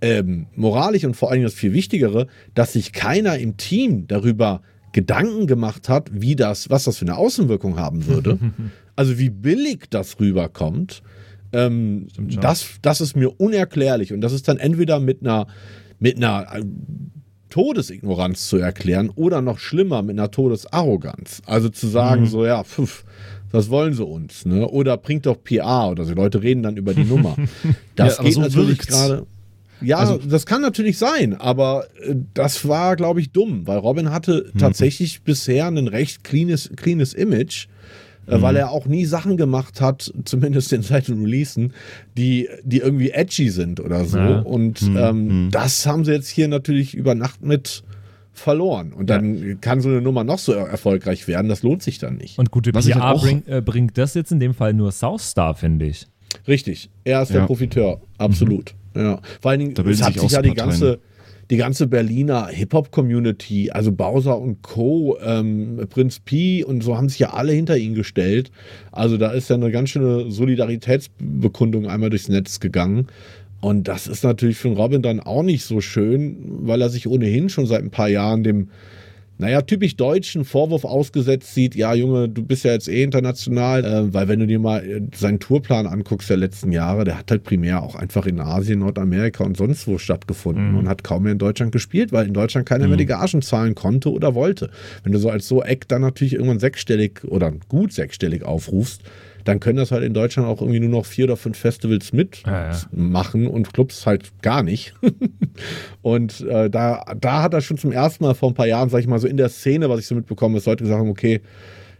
ähm, 0.00 0.46
moralisch 0.54 1.04
und 1.04 1.14
vor 1.14 1.30
allem 1.30 1.42
das 1.42 1.54
viel 1.54 1.72
Wichtigere, 1.72 2.28
dass 2.54 2.74
sich 2.74 2.92
keiner 2.92 3.38
im 3.38 3.56
Team 3.56 4.06
darüber 4.06 4.62
Gedanken 4.92 5.46
gemacht 5.46 5.88
hat, 5.88 6.10
wie 6.12 6.36
das, 6.36 6.70
was 6.70 6.84
das 6.84 6.98
für 6.98 7.04
eine 7.04 7.16
Außenwirkung 7.16 7.78
haben 7.78 8.06
würde. 8.06 8.38
also 8.96 9.18
wie 9.18 9.30
billig 9.30 9.90
das 9.90 10.18
rüberkommt. 10.20 11.02
Ähm, 11.52 12.08
das, 12.18 12.66
das 12.82 13.00
ist 13.00 13.16
mir 13.16 13.40
unerklärlich. 13.40 14.12
Und 14.12 14.20
das 14.20 14.32
ist 14.32 14.48
dann 14.48 14.58
entweder 14.58 15.00
mit 15.00 15.22
einer, 15.22 15.46
mit 15.98 16.16
einer 16.16 16.46
äh, 16.54 16.64
Todesignoranz 17.48 18.48
zu 18.48 18.58
erklären 18.58 19.10
oder 19.14 19.40
noch 19.40 19.58
schlimmer 19.58 20.02
mit 20.02 20.18
einer 20.18 20.30
Todesarroganz. 20.30 21.42
Also 21.46 21.68
zu 21.70 21.86
sagen, 21.86 22.26
so 22.26 22.44
ja, 22.44 22.62
pf, 22.62 23.04
was 23.50 23.70
wollen 23.70 23.94
sie 23.94 24.04
uns? 24.04 24.44
Ne? 24.44 24.68
Oder 24.68 24.96
bringt 24.98 25.26
doch 25.26 25.42
PR 25.42 25.88
oder 25.90 26.04
so. 26.04 26.14
Leute 26.14 26.42
reden 26.42 26.62
dann 26.62 26.76
über 26.76 26.94
die 26.94 27.04
Nummer. 27.04 27.36
Das 27.96 28.18
Ja, 28.18 28.24
geht 28.24 28.34
so 28.34 28.40
natürlich 28.42 28.78
gerade. 28.78 29.26
Ja, 29.80 29.98
Also- 29.98 30.18
das 30.18 30.44
kann 30.46 30.60
natürlich 30.62 30.98
sein, 30.98 31.34
aber 31.34 31.86
äh, 32.02 32.14
das 32.34 32.66
war, 32.68 32.96
glaube 32.96 33.20
ich, 33.20 33.30
dumm, 33.32 33.66
weil 33.66 33.78
Robin 33.78 34.10
hatte 34.10 34.50
Mhm. 34.52 34.58
tatsächlich 34.58 35.22
bisher 35.22 35.66
ein 35.66 35.88
recht 35.88 36.24
cleanes, 36.24 36.70
cleanes 36.76 37.14
Image, 37.14 37.66
äh, 38.26 38.40
weil 38.42 38.54
Mhm. 38.54 38.58
er 38.58 38.70
auch 38.72 38.86
nie 38.86 39.04
Sachen 39.04 39.36
gemacht 39.36 39.80
hat, 39.80 40.12
zumindest 40.24 40.72
in 40.72 40.82
seinen 40.82 41.22
Releasen, 41.22 41.72
die, 42.16 42.48
die 42.64 42.78
irgendwie 42.78 43.10
edgy 43.10 43.50
sind 43.50 43.80
oder 43.80 44.04
so. 44.04 44.18
Ja. 44.18 44.40
Und 44.40 44.82
Mhm. 44.82 44.96
ähm, 44.96 45.48
das 45.52 45.86
haben 45.86 46.04
sie 46.04 46.12
jetzt 46.12 46.28
hier 46.28 46.48
natürlich 46.48 46.94
über 46.94 47.14
Nacht 47.14 47.42
mit 47.42 47.84
verloren. 48.32 48.92
Und 48.92 49.10
dann 49.10 49.60
kann 49.60 49.80
so 49.80 49.88
eine 49.88 50.00
Nummer 50.00 50.22
noch 50.24 50.38
so 50.38 50.52
er 50.52 50.68
erfolgreich 50.68 51.26
werden, 51.26 51.48
das 51.48 51.62
lohnt 51.62 51.82
sich 51.82 51.98
dann 51.98 52.16
nicht. 52.18 52.38
Und 52.38 52.50
gute 52.50 52.72
Was 52.72 52.86
PR 52.86 53.12
auch- 53.12 53.22
bring, 53.22 53.42
äh, 53.46 53.60
bringt 53.60 53.98
das 53.98 54.14
jetzt 54.14 54.30
in 54.30 54.38
dem 54.40 54.54
Fall 54.54 54.74
nur 54.74 54.92
Southstar, 54.92 55.54
finde 55.54 55.86
ich. 55.86 56.06
Richtig, 56.46 56.90
er 57.04 57.22
ist 57.22 57.30
der 57.32 57.40
Ja. 57.40 57.46
Profiteur, 57.46 58.00
absolut. 58.18 58.74
Ja. 58.98 59.20
Vor 59.40 59.50
allen 59.50 59.60
Dingen, 59.60 59.74
Da 59.74 59.82
es 59.84 60.02
hat 60.02 60.12
sich 60.12 60.22
sich 60.22 60.32
ja 60.32 60.42
die 60.42 60.48
Parteien. 60.50 60.70
ganze, 60.70 60.98
die 61.50 61.56
ganze 61.56 61.86
Berliner 61.86 62.48
Hip-Hop-Community, 62.48 63.70
also 63.70 63.92
Bowser 63.92 64.38
und 64.38 64.60
Co., 64.62 65.16
ähm, 65.24 65.80
Prinz 65.88 66.20
P 66.20 66.62
und 66.64 66.82
so 66.82 66.96
haben 66.96 67.08
sich 67.08 67.20
ja 67.20 67.32
alle 67.32 67.52
hinter 67.52 67.76
ihn 67.78 67.94
gestellt. 67.94 68.50
Also 68.92 69.16
da 69.16 69.30
ist 69.30 69.48
ja 69.48 69.56
eine 69.56 69.70
ganz 69.70 69.90
schöne 69.90 70.30
Solidaritätsbekundung 70.30 71.86
einmal 71.86 72.10
durchs 72.10 72.28
Netz 72.28 72.60
gegangen. 72.60 73.06
Und 73.60 73.88
das 73.88 74.06
ist 74.06 74.24
natürlich 74.24 74.56
für 74.56 74.68
den 74.68 74.76
Robin 74.76 75.02
dann 75.02 75.20
auch 75.20 75.42
nicht 75.42 75.64
so 75.64 75.80
schön, 75.80 76.36
weil 76.62 76.80
er 76.82 76.90
sich 76.90 77.08
ohnehin 77.08 77.48
schon 77.48 77.66
seit 77.66 77.82
ein 77.82 77.90
paar 77.90 78.08
Jahren 78.08 78.44
dem 78.44 78.68
naja, 79.38 79.62
typisch 79.62 79.96
deutschen 79.96 80.44
Vorwurf 80.44 80.84
ausgesetzt 80.84 81.54
sieht, 81.54 81.76
ja 81.76 81.94
Junge, 81.94 82.28
du 82.28 82.42
bist 82.42 82.64
ja 82.64 82.72
jetzt 82.72 82.88
eh 82.88 83.02
international, 83.02 83.84
äh, 83.84 84.12
weil 84.12 84.26
wenn 84.28 84.40
du 84.40 84.46
dir 84.46 84.58
mal 84.58 84.84
äh, 84.84 85.00
seinen 85.14 85.38
Tourplan 85.38 85.86
anguckst 85.86 86.28
der 86.28 86.36
letzten 86.36 86.72
Jahre, 86.72 87.04
der 87.04 87.18
hat 87.18 87.30
halt 87.30 87.44
primär 87.44 87.82
auch 87.82 87.94
einfach 87.94 88.26
in 88.26 88.40
Asien, 88.40 88.80
Nordamerika 88.80 89.44
und 89.44 89.56
sonst 89.56 89.86
wo 89.86 89.96
stattgefunden 89.98 90.74
und 90.74 90.88
hat 90.88 91.04
kaum 91.04 91.22
mehr 91.22 91.32
in 91.32 91.38
Deutschland 91.38 91.70
gespielt, 91.70 92.12
weil 92.12 92.26
in 92.26 92.34
Deutschland 92.34 92.68
keiner 92.68 92.88
mehr 92.88 92.96
die 92.96 93.06
Gagen 93.06 93.42
zahlen 93.42 93.74
konnte 93.74 94.10
oder 94.10 94.34
wollte. 94.34 94.70
Wenn 95.04 95.12
du 95.12 95.18
so 95.18 95.30
als 95.30 95.46
so 95.46 95.62
Eck 95.62 95.86
dann 95.88 96.02
natürlich 96.02 96.34
irgendwann 96.34 96.58
sechsstellig 96.58 97.24
oder 97.24 97.52
gut 97.68 97.92
sechsstellig 97.92 98.42
aufrufst, 98.42 99.02
dann 99.48 99.60
können 99.60 99.78
das 99.78 99.90
halt 99.90 100.04
in 100.04 100.12
Deutschland 100.14 100.46
auch 100.48 100.60
irgendwie 100.60 100.80
nur 100.80 100.90
noch 100.90 101.06
vier 101.06 101.24
oder 101.24 101.36
fünf 101.36 101.56
Festivals 101.58 102.12
mitmachen 102.12 103.42
Ja, 103.42 103.48
ja. 103.48 103.54
und 103.54 103.72
Clubs 103.72 104.04
halt 104.06 104.30
gar 104.42 104.62
nicht. 104.62 104.94
und 106.02 106.40
äh, 106.42 106.68
da, 106.70 107.04
da 107.20 107.42
hat 107.42 107.54
er 107.54 107.60
schon 107.60 107.78
zum 107.78 107.92
ersten 107.92 108.24
Mal 108.24 108.34
vor 108.34 108.50
ein 108.50 108.54
paar 108.54 108.66
Jahren, 108.66 108.88
sag 108.88 109.00
ich 109.00 109.06
mal, 109.06 109.18
so 109.18 109.26
in 109.26 109.36
der 109.36 109.48
Szene, 109.48 109.88
was 109.88 110.00
ich 110.00 110.06
so 110.06 110.14
mitbekomme, 110.14 110.56
dass 110.56 110.66
Leute 110.66 110.84
gesagt 110.84 111.00
haben, 111.00 111.08
okay, 111.10 111.40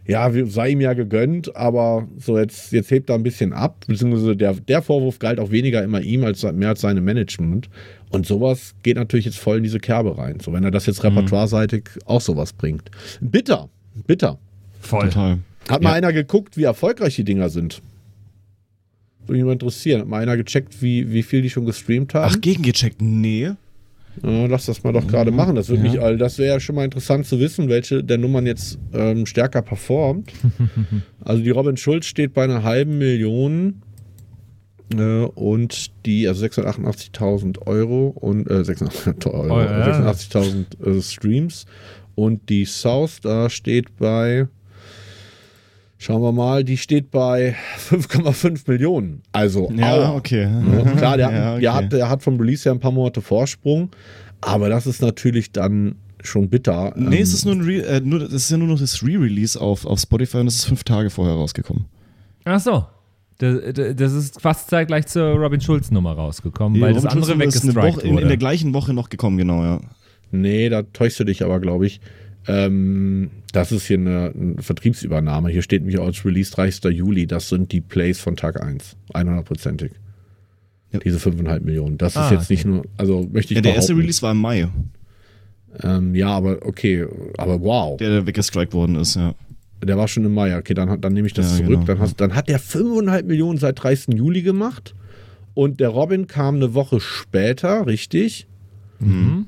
ja, 0.07 0.33
wir- 0.33 0.47
sei 0.47 0.69
ihm 0.69 0.81
ja 0.81 0.93
gegönnt, 0.93 1.55
aber 1.55 2.07
so 2.17 2.37
jetzt, 2.37 2.71
jetzt 2.71 2.89
hebt 2.89 3.09
er 3.09 3.15
ein 3.15 3.23
bisschen 3.23 3.53
ab, 3.53 3.83
beziehungsweise 3.87 4.35
der, 4.35 4.53
der 4.53 4.81
Vorwurf 4.81 5.19
galt 5.19 5.39
auch 5.39 5.51
weniger 5.51 5.83
immer 5.83 6.01
ihm 6.01 6.23
als 6.23 6.43
mehr 6.43 6.69
als 6.69 6.81
seinem 6.81 7.03
Management. 7.03 7.69
Und 8.09 8.25
sowas 8.25 8.73
geht 8.81 8.97
natürlich 8.97 9.25
jetzt 9.25 9.37
voll 9.37 9.57
in 9.57 9.63
diese 9.63 9.79
Kerbe 9.79 10.17
rein. 10.17 10.39
So, 10.39 10.51
wenn 10.51 10.63
er 10.63 10.71
das 10.71 10.87
jetzt 10.87 11.03
repertoireseitig 11.03 11.89
auch 12.05 12.21
sowas 12.21 12.53
bringt. 12.53 12.89
Bitter, 13.21 13.69
bitter. 14.07 14.39
Voll. 14.81 15.09
Total. 15.09 15.37
Hat 15.67 15.81
mal 15.83 15.89
Ja. 15.89 15.95
einer 15.95 16.13
geguckt, 16.13 16.57
wie 16.57 16.63
erfolgreich 16.63 17.15
die 17.15 17.23
Dinger 17.23 17.49
sind? 17.49 17.81
Würde 19.25 19.33
mich 19.39 19.45
mal 19.45 19.53
interessieren. 19.53 20.01
Hat 20.01 20.07
mal 20.07 20.21
einer 20.21 20.37
gecheckt, 20.37 20.81
wie, 20.81 21.11
wie 21.11 21.23
viel 21.23 21.41
die 21.41 21.49
schon 21.49 21.65
gestreamt 21.65 22.13
haben? 22.13 22.31
Ach, 22.35 22.41
gegengecheckt? 22.41 23.01
Nee. 23.01 23.51
Ja, 24.23 24.45
lass 24.47 24.65
das 24.65 24.83
mal 24.83 24.91
doch 24.91 25.07
gerade 25.07 25.31
machen. 25.31 25.55
Das, 25.55 25.69
würde 25.69 25.83
mich, 25.83 26.01
all- 26.01 26.17
das 26.17 26.39
wäre 26.39 26.55
ja 26.55 26.59
schon 26.59 26.75
mal 26.75 26.83
interessant 26.85 27.25
zu 27.27 27.39
wissen, 27.39 27.69
welche 27.69 28.03
der 28.03 28.17
Nummern 28.17 28.45
jetzt 28.47 28.79
ähm, 28.93 29.25
stärker 29.27 29.61
performt. 29.61 30.31
also 31.21 31.43
die 31.43 31.51
Robin 31.51 31.77
Schulz 31.77 32.07
steht 32.07 32.33
bei 32.33 32.43
einer 32.43 32.63
halben 32.63 32.97
Million 32.97 33.81
äh, 34.93 35.21
und 35.25 35.91
die, 36.07 36.27
also 36.27 36.43
688.000 36.45 37.67
Euro 37.67 38.07
und 38.07 38.49
äh, 38.49 38.65
600 38.65 39.25
Euro, 39.27 39.55
Oh, 39.55 39.59
ja. 39.61 40.09
680.000 40.11 40.97
äh, 40.97 41.01
Streams 41.01 41.65
und 42.15 42.49
die 42.49 42.65
South 42.65 43.19
da 43.21 43.49
steht 43.49 43.95
bei 43.97 44.47
Schauen 46.01 46.21
wir 46.21 46.31
mal, 46.31 46.63
die 46.63 46.77
steht 46.77 47.11
bei 47.11 47.55
5,5 47.89 48.71
Millionen. 48.71 49.21
Also 49.33 49.69
Ja, 49.75 50.11
auch. 50.11 50.15
okay. 50.15 50.43
Ja, 50.43 50.91
klar, 50.95 51.17
der, 51.17 51.29
Ja, 51.31 51.43
hat, 51.43 51.51
okay. 51.51 51.59
der, 51.61 51.73
hat, 51.73 51.93
der 51.93 52.09
hat 52.09 52.23
vom 52.23 52.39
Release 52.39 52.67
ja 52.67 52.71
ein 52.73 52.79
paar 52.79 52.91
Monate 52.93 53.21
Vorsprung, 53.21 53.89
aber 54.39 54.69
das 54.69 54.87
ist 54.87 55.01
natürlich 55.01 55.51
dann 55.51 55.95
schon 56.23 56.49
bitter. 56.49 56.93
Nee, 56.95 57.17
Ähm, 57.17 57.21
es 57.23 57.33
ist 57.33 57.45
nur 57.45 57.55
ein 57.55 57.61
Re 57.61 57.81
äh, 57.85 57.99
nur, 57.99 58.19
das 58.19 58.31
ist 58.33 58.51
ja 58.51 58.57
nur 58.57 58.69
noch 58.69 58.79
das 58.79 59.03
Re-Release 59.03 59.59
auf, 59.59 59.85
auf 59.85 59.99
Spotify 59.99 60.37
und 60.37 60.45
das 60.45 60.55
ist 60.55 60.65
fünf 60.65 60.85
Tage 60.85 61.09
vorher 61.09 61.35
rausgekommen. 61.35 61.85
Ach 62.45 62.59
so. 62.61 62.85
Das, 63.39 63.55
das 63.95 64.13
ist 64.13 64.41
fast 64.41 64.69
zeitgleich 64.69 65.07
zur 65.07 65.31
Robin 65.33 65.61
Schulz 65.61 65.91
Nummer 65.91 66.11
rausgekommen, 66.13 66.79
weil 66.81 66.93
das 66.93 67.03
Robin 67.05 67.17
andere 67.17 67.31
ist 67.47 67.63
eine 67.63 67.73
weggestrikt 67.75 67.97
Woche, 67.97 68.01
in, 68.01 68.09
in 68.09 68.15
der 68.17 68.25
wurde. 68.25 68.37
gleichen 68.37 68.73
Woche 68.73 68.93
noch 68.93 69.09
gekommen, 69.09 69.37
genau, 69.37 69.63
ja. 69.63 69.79
Nee, 70.31 70.67
da 70.69 70.83
täuschst 70.83 71.19
du 71.21 71.23
dich 71.23 71.43
aber, 71.43 71.59
glaube 71.61 71.87
ich. 71.87 72.01
Ähm, 72.49 73.29
das 73.51 73.71
ist 73.71 73.85
hier 73.85 73.97
eine, 73.97 74.33
eine 74.33 74.61
Vertriebsübernahme. 74.61 75.49
Hier 75.49 75.61
steht 75.61 75.81
nämlich 75.83 75.99
als 75.99 76.23
Release 76.25 76.51
30. 76.51 76.83
Juli. 76.95 77.27
Das 77.27 77.49
sind 77.49 77.71
die 77.71 77.81
Plays 77.81 78.19
von 78.19 78.35
Tag 78.35 78.61
1. 78.61 78.95
100%ig. 79.13 79.91
Ja. 80.91 80.99
Diese 80.99 81.17
5,5 81.17 81.59
Millionen. 81.61 81.97
Das 81.97 82.17
Ah, 82.17 82.25
ist 82.25 82.31
jetzt 82.31 82.43
okay. 82.45 82.53
nicht 82.53 82.65
nur, 82.65 82.83
also 82.97 83.27
möchte 83.31 83.53
ich 83.53 83.57
ja 83.57 83.61
der 83.61 83.75
erste. 83.75 83.95
Release 83.95 84.21
war 84.21 84.31
im 84.31 84.37
Mai, 84.39 84.67
Ähm, 85.83 86.15
ja, 86.15 86.29
aber 86.29 86.65
okay, 86.65 87.05
aber 87.37 87.61
wow. 87.61 87.97
der, 87.97 88.09
der 88.09 88.25
weggestrikt 88.27 88.73
worden 88.73 88.95
ist, 88.95 89.15
ja. 89.15 89.35
Der 89.83 89.97
war 89.97 90.07
schon 90.07 90.25
im 90.25 90.33
Mai. 90.33 90.57
Okay, 90.57 90.73
dann, 90.73 90.99
dann 90.99 91.13
nehme 91.13 91.27
ich 91.27 91.33
das 91.33 91.51
Ja, 91.51 91.57
zurück. 91.65 91.69
genau. 91.81 91.85
Dann, 91.85 91.99
hast, 91.99 92.19
dann 92.19 92.35
hat 92.35 92.49
der 92.49 92.59
5,5 92.59 93.23
Millionen 93.23 93.57
seit 93.59 93.81
30. 93.81 94.15
Juli 94.17 94.41
gemacht. 94.41 94.93
Und 95.53 95.79
der 95.79 95.89
Robin 95.89 96.27
kam 96.27 96.55
eine 96.55 96.73
Woche 96.73 96.99
später, 96.99 97.85
richtig? 97.87 98.47
Mhm. 98.99 99.47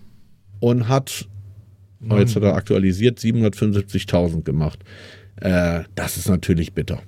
Und 0.60 0.88
hat, 0.88 1.28
oh, 2.10 2.18
jetzt 2.18 2.36
hat 2.36 2.44
er 2.44 2.56
aktualisiert, 2.56 3.20
775.000 3.20 4.44
gemacht. 4.44 4.80
Äh, 5.38 5.82
das 5.96 6.18
ist 6.18 6.30
natürlich 6.30 6.74
bitter. 6.74 7.02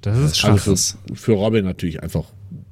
Das 0.00 0.18
ist 0.18 0.40
Krass. 0.40 0.68
Also 0.68 0.98
für, 1.08 1.14
für 1.16 1.32
Robin 1.32 1.64
natürlich 1.64 2.02
einfach 2.02 2.24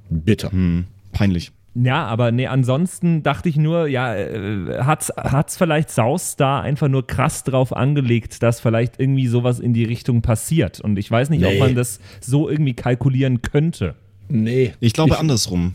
bitter. 0.09 0.51
Hm, 0.53 0.87
peinlich. 1.13 1.53
Ja, 1.75 2.05
aber 2.07 2.33
nee, 2.33 2.49
ansonsten 2.49 3.23
dachte 3.23 3.49
ich 3.49 3.57
nur, 3.57 3.87
ja, 3.87 4.15
äh, 4.17 4.83
hat's, 4.83 5.13
hat's 5.17 5.57
vielleicht 5.57 5.91
Saus 5.91 6.35
da 6.35 6.61
einfach 6.61 6.89
nur 6.89 7.07
krass 7.07 7.45
drauf 7.45 7.75
angelegt, 7.75 8.43
dass 8.43 8.59
vielleicht 8.59 8.99
irgendwie 8.99 9.29
sowas 9.29 9.61
in 9.61 9.73
die 9.73 9.85
Richtung 9.85 10.21
passiert. 10.21 10.81
Und 10.81 10.99
ich 10.99 11.09
weiß 11.09 11.31
nicht, 11.31 11.45
ob 11.45 11.53
Nee. 11.53 11.61
man 11.61 11.75
das 11.77 12.01
so 12.21 12.49
irgendwie 12.49 12.75
kalkulieren 12.75 13.41
könnte. 13.43 13.95
Nee. 14.29 14.75
Ich 14.81 14.93
glaube 14.95 15.19
andersrum. 15.19 15.75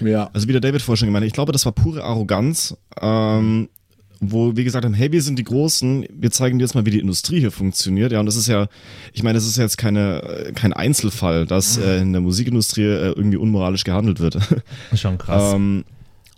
Ja. 0.00 0.30
Also 0.32 0.48
wie 0.48 0.52
der 0.52 0.60
David 0.60 0.82
vorher 0.82 0.98
schon 0.98 1.06
gemeint 1.08 1.22
hat, 1.22 1.28
ich 1.28 1.32
glaube, 1.32 1.52
das 1.52 1.64
war 1.64 1.72
pure 1.72 2.02
Arroganz, 2.02 2.76
ähm, 3.00 3.68
wo 4.20 4.56
wir 4.56 4.64
gesagt 4.64 4.84
haben, 4.84 4.94
hey, 4.94 5.12
wir 5.12 5.22
sind 5.22 5.38
die 5.38 5.44
Großen, 5.44 6.06
wir 6.10 6.30
zeigen 6.30 6.58
dir 6.58 6.64
jetzt 6.64 6.74
mal, 6.74 6.86
wie 6.86 6.90
die 6.90 7.00
Industrie 7.00 7.40
hier 7.40 7.50
funktioniert. 7.50 8.12
Ja, 8.12 8.20
und 8.20 8.26
das 8.26 8.36
ist 8.36 8.46
ja, 8.46 8.68
ich 9.12 9.22
meine, 9.22 9.34
das 9.34 9.46
ist 9.46 9.56
jetzt 9.56 9.78
keine, 9.78 10.22
äh, 10.22 10.52
kein 10.52 10.72
Einzelfall, 10.72 11.46
dass 11.46 11.76
äh, 11.76 11.98
in 12.00 12.12
der 12.12 12.22
Musikindustrie 12.22 12.84
äh, 12.84 13.12
irgendwie 13.12 13.36
unmoralisch 13.36 13.84
gehandelt 13.84 14.20
wird. 14.20 14.38
Schon 14.94 15.18
krass. 15.18 15.54
ähm, 15.54 15.84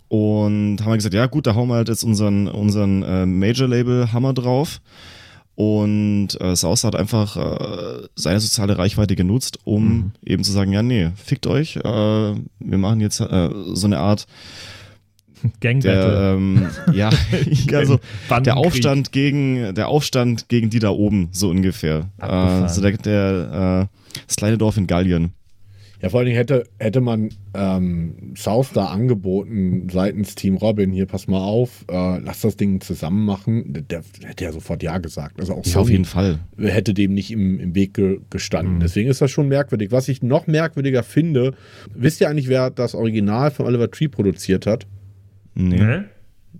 und 0.09 0.77
haben 0.81 0.91
wir 0.91 0.97
gesagt, 0.97 1.13
ja 1.13 1.27
gut, 1.27 1.45
da 1.45 1.53
hauen 1.55 1.69
wir 1.69 1.75
halt 1.75 1.87
jetzt 1.87 2.03
unseren, 2.03 2.47
unseren 2.47 3.03
äh, 3.03 3.25
Major-Label 3.25 4.11
Hammer 4.11 4.33
drauf. 4.33 4.81
Und 5.55 6.39
äh, 6.39 6.55
South 6.55 6.85
hat 6.85 6.95
einfach 6.95 7.35
äh, 7.35 8.07
seine 8.15 8.39
soziale 8.39 8.77
Reichweite 8.77 9.17
genutzt, 9.17 9.59
um 9.65 10.13
eben 10.25 10.43
zu 10.45 10.53
sagen, 10.53 10.71
ja, 10.71 10.81
nee, 10.81 11.11
fickt 11.15 11.47
euch, 11.47 11.75
äh, 11.75 11.81
wir 11.83 12.77
machen 12.77 13.01
jetzt 13.01 13.19
äh, 13.19 13.49
so 13.73 13.85
eine 13.85 13.99
Art 13.99 14.25
Gang 15.59 15.79
der, 15.81 15.95
Battle. 15.95 16.33
ähm, 16.35 16.67
ja, 16.93 17.09
also 17.73 17.99
der. 18.45 18.57
Aufstand 18.57 19.11
gegen, 19.11 19.73
der 19.73 19.87
Aufstand 19.87 20.49
gegen 20.49 20.69
die 20.69 20.79
da 20.79 20.89
oben, 20.89 21.29
so 21.31 21.49
ungefähr. 21.49 22.09
Abgefahren. 22.17 22.65
Äh, 22.65 22.69
so 22.69 22.81
der, 22.81 22.97
der 22.97 23.89
äh, 23.91 24.19
das 24.27 24.35
kleine 24.35 24.57
Dorf 24.57 24.77
in 24.77 24.87
Gallien. 24.87 25.31
Ja, 26.01 26.07
vor 26.07 26.19
allen 26.19 26.27
Dingen 26.27 26.37
hätte, 26.37 26.63
hätte 26.79 27.01
man 27.01 27.29
ähm, 27.53 28.33
South 28.37 28.69
da 28.73 28.85
angeboten 28.85 29.89
seitens 29.91 30.33
Team 30.33 30.55
Robin, 30.55 30.93
hier 30.93 31.05
pass 31.05 31.27
mal 31.27 31.41
auf, 31.41 31.83
äh, 31.91 32.19
lass 32.19 32.39
das 32.39 32.55
Ding 32.55 32.79
zusammen 32.79 33.25
machen. 33.25 33.73
Der, 33.73 33.81
der 33.81 34.03
hätte 34.23 34.45
ja 34.45 34.53
sofort 34.53 34.81
Ja 34.81 34.97
gesagt. 34.99 35.41
Also 35.41 35.55
auch 35.55 35.65
Ja, 35.65 35.75
auf 35.77 35.89
jeden 35.89 36.05
Fall. 36.05 36.39
hätte 36.57 36.93
dem 36.93 37.13
nicht 37.13 37.31
im, 37.31 37.59
im 37.59 37.75
Weg 37.75 37.95
ge 37.95 38.19
gestanden. 38.29 38.75
Mhm. 38.75 38.79
Deswegen 38.79 39.09
ist 39.09 39.21
das 39.21 39.29
schon 39.29 39.49
merkwürdig. 39.49 39.91
Was 39.91 40.07
ich 40.07 40.23
noch 40.23 40.47
merkwürdiger 40.47 41.03
finde, 41.03 41.53
wisst 41.93 42.21
ihr 42.21 42.29
eigentlich, 42.29 42.47
wer 42.47 42.69
das 42.69 42.95
Original 42.95 43.51
von 43.51 43.65
Oliver 43.65 43.91
Tree 43.91 44.07
produziert 44.07 44.65
hat? 44.67 44.87
Nee. 45.59 45.77
Hä? 45.77 46.03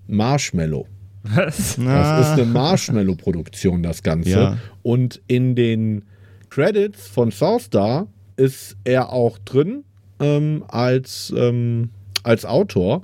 Marshmallow. 0.07 0.87
Was? 1.23 1.75
Das 1.77 2.27
ist 2.27 2.33
eine 2.33 2.45
Marshmallow-Produktion, 2.45 3.83
das 3.83 4.03
Ganze. 4.03 4.29
Ja. 4.29 4.57
Und 4.83 5.21
in 5.27 5.55
den 5.55 6.03
Credits 6.49 7.07
von 7.07 7.31
Southstar 7.31 8.07
ist 8.37 8.77
er 8.83 9.11
auch 9.11 9.37
drin 9.39 9.83
ähm, 10.19 10.63
als, 10.67 11.33
ähm, 11.37 11.89
als 12.23 12.45
Autor. 12.45 13.03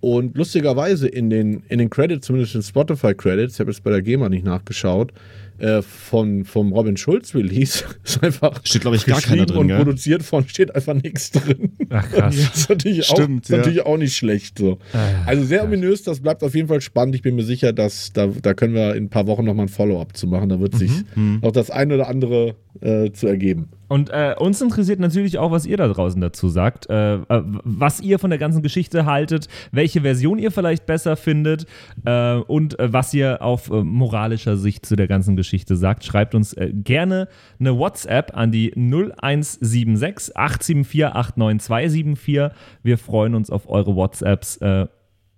Und 0.00 0.36
lustigerweise 0.36 1.06
in 1.08 1.30
den, 1.30 1.62
in 1.68 1.78
den 1.78 1.90
Credits, 1.90 2.26
zumindest 2.26 2.54
in 2.54 2.62
Spotify-Credits, 2.62 3.54
ich 3.54 3.60
habe 3.60 3.70
jetzt 3.70 3.82
bei 3.82 3.90
der 3.90 4.02
GEMA 4.02 4.28
nicht 4.28 4.44
nachgeschaut, 4.44 5.12
äh, 5.60 5.82
von, 5.82 6.44
vom 6.44 6.72
Robin 6.72 6.96
Schulz 6.96 7.34
Release 7.34 7.84
ist 8.04 8.22
einfach 8.22 8.60
Steht, 8.64 8.82
glaub 8.82 8.94
ich, 8.94 9.06
gar 9.06 9.20
keiner 9.20 9.46
drin, 9.46 9.58
und 9.58 9.68
gell? 9.68 9.76
produziert 9.78 10.22
von 10.22 10.48
steht 10.48 10.74
einfach 10.74 10.94
nichts 10.94 11.30
drin. 11.30 11.72
Ach 11.90 12.08
krass. 12.10 12.36
Das 12.36 12.56
ist 12.60 12.68
natürlich, 12.70 13.04
Stimmt, 13.06 13.46
auch, 13.46 13.50
ja. 13.50 13.56
natürlich 13.58 13.86
auch 13.86 13.96
nicht 13.98 14.16
schlecht. 14.16 14.58
So. 14.58 14.78
Ah, 14.92 14.98
Also 15.26 15.44
sehr 15.44 15.58
krass. 15.58 15.68
ominös, 15.68 16.02
das 16.02 16.20
bleibt 16.20 16.42
auf 16.42 16.54
jeden 16.54 16.68
Fall 16.68 16.80
spannend. 16.80 17.14
Ich 17.14 17.22
bin 17.22 17.36
mir 17.36 17.44
sicher, 17.44 17.72
dass 17.72 18.12
da, 18.12 18.26
da 18.26 18.54
können 18.54 18.74
wir 18.74 18.94
in 18.94 19.04
ein 19.04 19.10
paar 19.10 19.26
Wochen 19.26 19.44
nochmal 19.44 19.66
ein 19.66 19.68
Follow-up 19.70 20.16
zu 20.16 20.26
machen. 20.26 20.48
Da 20.48 20.60
wird 20.60 20.74
sich 20.76 20.90
Mhm. 21.14 21.40
noch 21.42 21.52
das 21.52 21.70
eine 21.70 21.94
oder 21.94 22.08
andere 22.08 22.54
äh, 22.80 23.10
zu 23.12 23.26
ergeben. 23.26 23.68
Und 23.88 24.10
äh, 24.10 24.34
uns 24.38 24.60
interessiert 24.60 25.00
natürlich 25.00 25.38
auch, 25.38 25.50
was 25.50 25.66
ihr 25.66 25.76
da 25.76 25.88
draußen 25.88 26.20
dazu 26.20 26.48
sagt, 26.48 26.88
äh, 26.88 27.14
äh, 27.16 27.20
was 27.64 28.00
ihr 28.00 28.20
von 28.20 28.30
der 28.30 28.38
ganzen 28.38 28.62
Geschichte 28.62 29.04
haltet, 29.06 29.48
welche 29.72 30.02
Version 30.02 30.38
ihr 30.38 30.52
vielleicht 30.52 30.86
besser 30.86 31.16
findet 31.16 31.66
äh, 32.04 32.34
und 32.36 32.78
äh, 32.78 32.92
was 32.92 33.12
ihr 33.12 33.42
auf 33.42 33.68
äh, 33.70 33.82
moralischer 33.82 34.56
Sicht 34.56 34.86
zu 34.86 34.94
der 34.94 35.08
ganzen 35.08 35.34
Geschichte 35.34 35.49
sagt. 35.66 36.04
Schreibt 36.04 36.34
uns 36.34 36.52
äh, 36.54 36.70
gerne 36.72 37.28
eine 37.58 37.76
WhatsApp 37.76 38.36
an 38.36 38.50
die 38.52 38.72
0176 38.76 40.36
874 40.36 41.04
89274. 41.14 42.56
Wir 42.82 42.98
freuen 42.98 43.34
uns 43.34 43.50
auf 43.50 43.68
eure 43.68 43.94
WhatsApps. 43.94 44.56
Äh, 44.58 44.86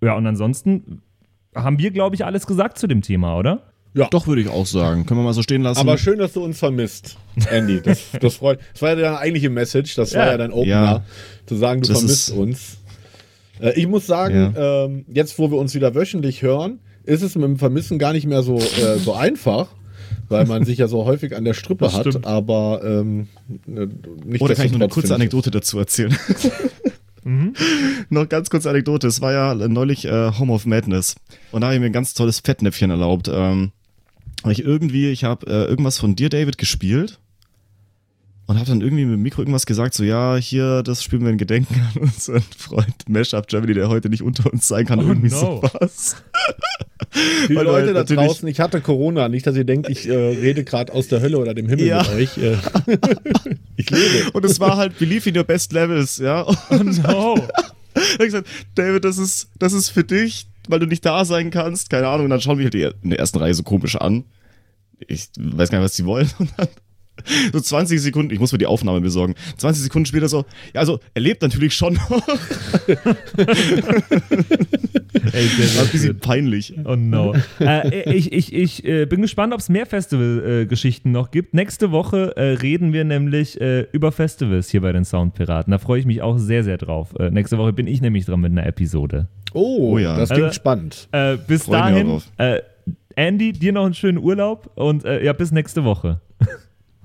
ja, 0.03 0.15
und 0.15 0.27
ansonsten 0.27 1.01
haben 1.55 1.77
wir, 1.79 1.91
glaube 1.91 2.15
ich, 2.15 2.25
alles 2.25 2.47
gesagt 2.47 2.77
zu 2.77 2.87
dem 2.87 3.01
Thema, 3.01 3.37
oder? 3.37 3.63
Ja. 3.95 4.07
Doch, 4.09 4.25
würde 4.25 4.41
ich 4.41 4.47
auch 4.49 4.65
sagen. 4.65 5.05
Können 5.05 5.19
wir 5.19 5.23
mal 5.23 5.33
so 5.33 5.43
stehen 5.43 5.61
lassen. 5.61 5.79
Aber 5.79 5.99
schön, 5.99 6.17
dass 6.17 6.33
du 6.33 6.43
uns 6.43 6.57
vermisst, 6.57 7.15
Andy. 7.51 7.79
Das, 7.81 8.09
das 8.19 8.35
freut. 8.37 8.59
Das 8.73 8.81
war 8.81 8.89
ja 8.89 8.95
deine 8.95 9.19
eigentliche 9.19 9.51
Message. 9.51 9.93
Das 9.95 10.15
war 10.15 10.25
Ja. 10.25 10.31
ja 10.31 10.37
dein 10.37 10.51
Opener, 10.51 10.65
Ja. 10.73 11.03
zu 11.45 11.55
sagen, 11.55 11.81
du 11.81 11.89
Das 11.89 11.99
vermisst 11.99 12.31
uns. 12.31 12.77
Äh, 13.61 13.79
ich 13.79 13.85
muss 13.87 14.07
sagen, 14.07 14.55
ähm, 14.57 15.05
jetzt, 15.13 15.37
wo 15.37 15.51
wir 15.51 15.59
uns 15.59 15.75
wieder 15.75 15.93
wöchentlich 15.93 16.41
hören, 16.41 16.79
ist 17.03 17.21
es 17.21 17.35
mit 17.35 17.43
dem 17.43 17.57
Vermissen 17.59 17.99
gar 17.99 18.13
nicht 18.13 18.25
mehr 18.25 18.41
so, 18.41 18.57
äh, 18.57 18.97
so 18.97 19.13
einfach. 19.13 19.67
Weil 20.29 20.45
man 20.45 20.65
sich 20.65 20.77
ja 20.77 20.87
so 20.87 21.05
häufig 21.05 21.35
an 21.35 21.43
der 21.43 21.53
Strippe 21.53 21.85
Das 21.85 21.93
hat, 21.93 22.07
stimmt. 22.07 22.25
aber 22.25 22.81
ähm, 22.83 23.27
äh, 23.67 23.87
nicht 24.25 24.41
Oder 24.41 24.55
kann 24.55 24.65
ich 24.65 24.71
noch 24.71 24.79
eine 24.79 24.89
kurze 24.89 25.13
Anekdote 25.13 25.51
dazu 25.51 25.77
erzählen? 25.79 26.15
noch 28.09 28.27
ganz 28.29 28.49
kurze 28.49 28.69
Anekdote. 28.69 29.07
Es 29.07 29.21
war 29.21 29.31
ja 29.31 29.55
neulich 29.55 30.05
äh, 30.05 30.31
Home 30.39 30.53
of 30.53 30.65
Madness. 30.65 31.15
Und 31.51 31.61
da 31.61 31.67
habe 31.67 31.75
ich 31.75 31.79
mir 31.79 31.87
ein 31.87 31.93
ganz 31.93 32.13
tolles 32.13 32.39
Fettnäpfchen 32.39 32.89
erlaubt. 32.89 33.29
Ähm, 33.31 33.71
weil 34.43 34.51
ich 34.51 34.63
irgendwie, 34.63 35.09
ich 35.09 35.23
habe 35.23 35.47
äh, 35.47 35.65
irgendwas 35.65 35.97
von 35.97 36.15
dir, 36.15 36.29
David, 36.29 36.57
gespielt. 36.57 37.19
Und 38.45 38.57
habe 38.57 38.67
dann 38.67 38.81
irgendwie 38.81 39.05
mit 39.05 39.13
dem 39.13 39.21
Mikro 39.21 39.41
irgendwas 39.41 39.65
gesagt, 39.65 39.93
so 39.93 40.03
ja, 40.03 40.35
hier, 40.35 40.83
das 40.83 41.01
spielen 41.01 41.23
wir 41.23 41.31
in 41.31 41.37
Gedenken 41.37 41.79
an 41.95 42.01
unseren 42.01 42.41
Freund 42.57 43.07
Mashup 43.07 43.47
Germany, 43.47 43.73
der 43.73 43.87
heute 43.87 44.09
nicht 44.09 44.21
unter 44.21 44.51
uns 44.51 44.67
sein 44.67 44.85
kann. 44.85 44.99
Oh 44.99 45.03
irgendwie 45.03 45.29
no. 45.29 45.61
sowas. 45.61 46.17
Die 47.49 47.53
du 47.53 47.61
Leute 47.61 47.87
da 47.87 47.99
natürlich- 48.01 48.25
draußen, 48.27 48.47
ich 48.47 48.59
hatte 48.59 48.81
Corona, 48.81 49.29
nicht, 49.29 49.45
dass 49.45 49.55
ihr 49.55 49.63
denkt, 49.65 49.89
ich 49.89 50.07
äh, 50.07 50.13
rede 50.13 50.63
gerade 50.63 50.91
aus 50.93 51.07
der 51.07 51.21
Hölle 51.21 51.37
oder 51.37 51.53
dem 51.53 51.67
Himmel 51.69 51.85
Ja. 51.85 51.99
mit 52.03 52.09
euch. 52.11 52.37
Äh, 52.37 52.57
ich 53.77 53.89
lebe. 53.89 54.31
Und 54.33 54.45
es 54.45 54.59
war 54.59 54.77
halt 54.77 54.97
Believe 54.99 55.29
in 55.29 55.37
your 55.37 55.43
best 55.43 55.73
levels, 55.73 56.17
ja. 56.17 56.41
Und 56.69 57.03
No. 57.03 57.35
Da 57.95 58.01
hab 58.01 58.19
ich 58.21 58.25
gesagt, 58.25 58.47
David, 58.73 59.05
das 59.05 59.19
ist, 59.19 59.49
das 59.59 59.71
ist 59.73 59.89
für 59.89 60.03
dich, 60.03 60.47
weil 60.67 60.79
du 60.79 60.87
nicht 60.87 61.05
da 61.05 61.25
sein 61.25 61.51
kannst. 61.51 61.91
Keine 61.91 62.07
Ahnung. 62.07 62.23
Und 62.25 62.31
dann 62.31 62.41
schauen 62.41 62.57
wir 62.57 62.65
halt 62.65 62.73
die 62.73 62.89
in 63.03 63.11
der 63.11 63.19
ersten 63.19 63.37
Reihe 63.37 63.53
so 63.53 63.61
komisch 63.61 63.95
an. 63.95 64.23
Ich 65.07 65.27
weiß 65.37 65.69
gar 65.69 65.77
nicht, 65.77 65.85
was 65.85 65.93
die 65.95 66.05
wollen. 66.05 66.27
Und 66.39 66.49
dann 66.57 66.67
so 67.53 67.59
20 67.59 68.01
Sekunden, 68.01 68.33
ich 68.33 68.39
muss 68.39 68.51
mir 68.51 68.57
die 68.57 68.65
Aufnahme 68.65 69.01
besorgen. 69.01 69.35
20 69.57 69.83
Sekunden 69.83 70.05
später 70.05 70.27
so, 70.27 70.45
ja, 70.73 70.79
also 70.81 70.99
er 71.13 71.21
lebt 71.21 71.41
natürlich 71.41 71.73
schon 71.75 71.93
noch. 71.93 72.27
Ey, 75.31 75.45
sehr, 75.47 75.75
War 75.75 75.81
ein 75.83 75.85
sehr 75.85 75.85
bisschen 75.91 76.19
peinlich. 76.19 76.73
Oh 76.85 76.95
no. 76.95 77.33
äh, 77.59 78.11
ich 78.13 78.31
ich, 78.33 78.53
ich 78.53 78.83
äh, 78.85 79.05
bin 79.05 79.21
gespannt, 79.21 79.53
ob 79.53 79.59
es 79.59 79.69
mehr 79.69 79.85
Festival-Geschichten 79.85 81.11
noch 81.11 81.31
gibt. 81.31 81.53
Nächste 81.53 81.91
Woche 81.91 82.35
äh, 82.35 82.53
reden 82.55 82.93
wir 82.93 83.03
nämlich 83.03 83.59
äh, 83.61 83.81
über 83.91 84.11
Festivals 84.11 84.69
hier 84.69 84.81
bei 84.81 84.91
den 84.91 85.05
Soundpiraten. 85.05 85.71
Da 85.71 85.77
freue 85.77 85.99
ich 85.99 86.05
mich 86.05 86.21
auch 86.21 86.37
sehr, 86.37 86.63
sehr 86.63 86.77
drauf. 86.77 87.13
Äh, 87.19 87.29
nächste 87.29 87.57
Woche 87.57 87.73
bin 87.73 87.87
ich 87.87 88.01
nämlich 88.01 88.25
dran 88.25 88.41
mit 88.41 88.51
einer 88.51 88.65
Episode. 88.65 89.27
Oh, 89.53 89.91
Oh 89.93 89.97
ja. 89.97 90.17
das 90.17 90.29
klingt 90.29 90.45
Also- 90.45 90.55
spannend. 90.55 91.07
Äh, 91.11 91.37
bis 91.47 91.63
Freu 91.65 91.73
mich 91.91 92.03
auch 92.05 92.23
dahin, 92.37 92.55
äh, 92.55 92.61
Andy, 93.15 93.53
dir 93.53 93.71
noch 93.71 93.85
einen 93.85 93.93
schönen 93.93 94.17
Urlaub 94.17 94.71
und 94.75 95.05
äh, 95.05 95.23
ja, 95.23 95.33
bis 95.33 95.51
nächste 95.51 95.83
Woche. 95.83 96.19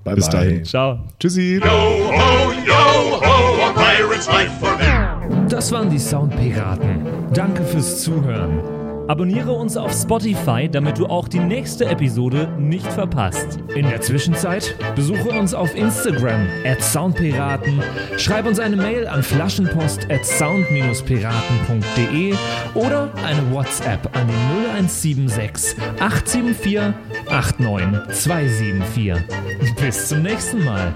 Bye 0.03 0.15
bis 0.15 0.29
bye. 0.29 0.39
dahin. 0.39 0.63
Ciao. 0.65 0.99
Tschüssi. 1.19 1.59
ho, 1.61 2.51
yo 2.65 3.19
ho, 3.21 3.63
a 3.65 3.73
pirate's 3.73 4.27
life 4.27 4.51
forever. 4.59 5.19
Das 5.49 5.71
waren 5.71 5.89
die 5.89 5.99
Soundpiraten. 5.99 7.05
Danke 7.33 7.63
fürs 7.63 8.01
Zuhören. 8.03 8.78
Abonniere 9.09 9.51
uns 9.53 9.75
auf 9.75 9.91
Spotify, 9.91 10.69
damit 10.71 10.99
du 10.99 11.07
auch 11.07 11.27
die 11.27 11.39
nächste 11.39 11.85
Episode 11.85 12.47
nicht 12.59 12.85
verpasst. 12.85 13.57
In 13.73 13.89
der 13.89 14.01
Zwischenzeit 14.01 14.75
besuche 14.95 15.29
uns 15.29 15.55
auf 15.55 15.75
Instagram 15.75 16.45
at 16.63 16.83
Soundpiraten, 16.83 17.81
schreib 18.17 18.45
uns 18.45 18.59
eine 18.59 18.75
Mail 18.75 19.07
an 19.07 19.23
flaschenpost 19.23 20.11
at 20.11 20.23
sound-piraten.de 20.23 22.35
oder 22.75 23.11
eine 23.25 23.51
WhatsApp 23.51 24.15
an 24.15 24.27
die 24.27 24.33
0176 24.77 25.75
874 25.99 26.93
89274. 27.29 29.15
Bis 29.81 30.07
zum 30.07 30.21
nächsten 30.21 30.63
Mal. 30.63 30.93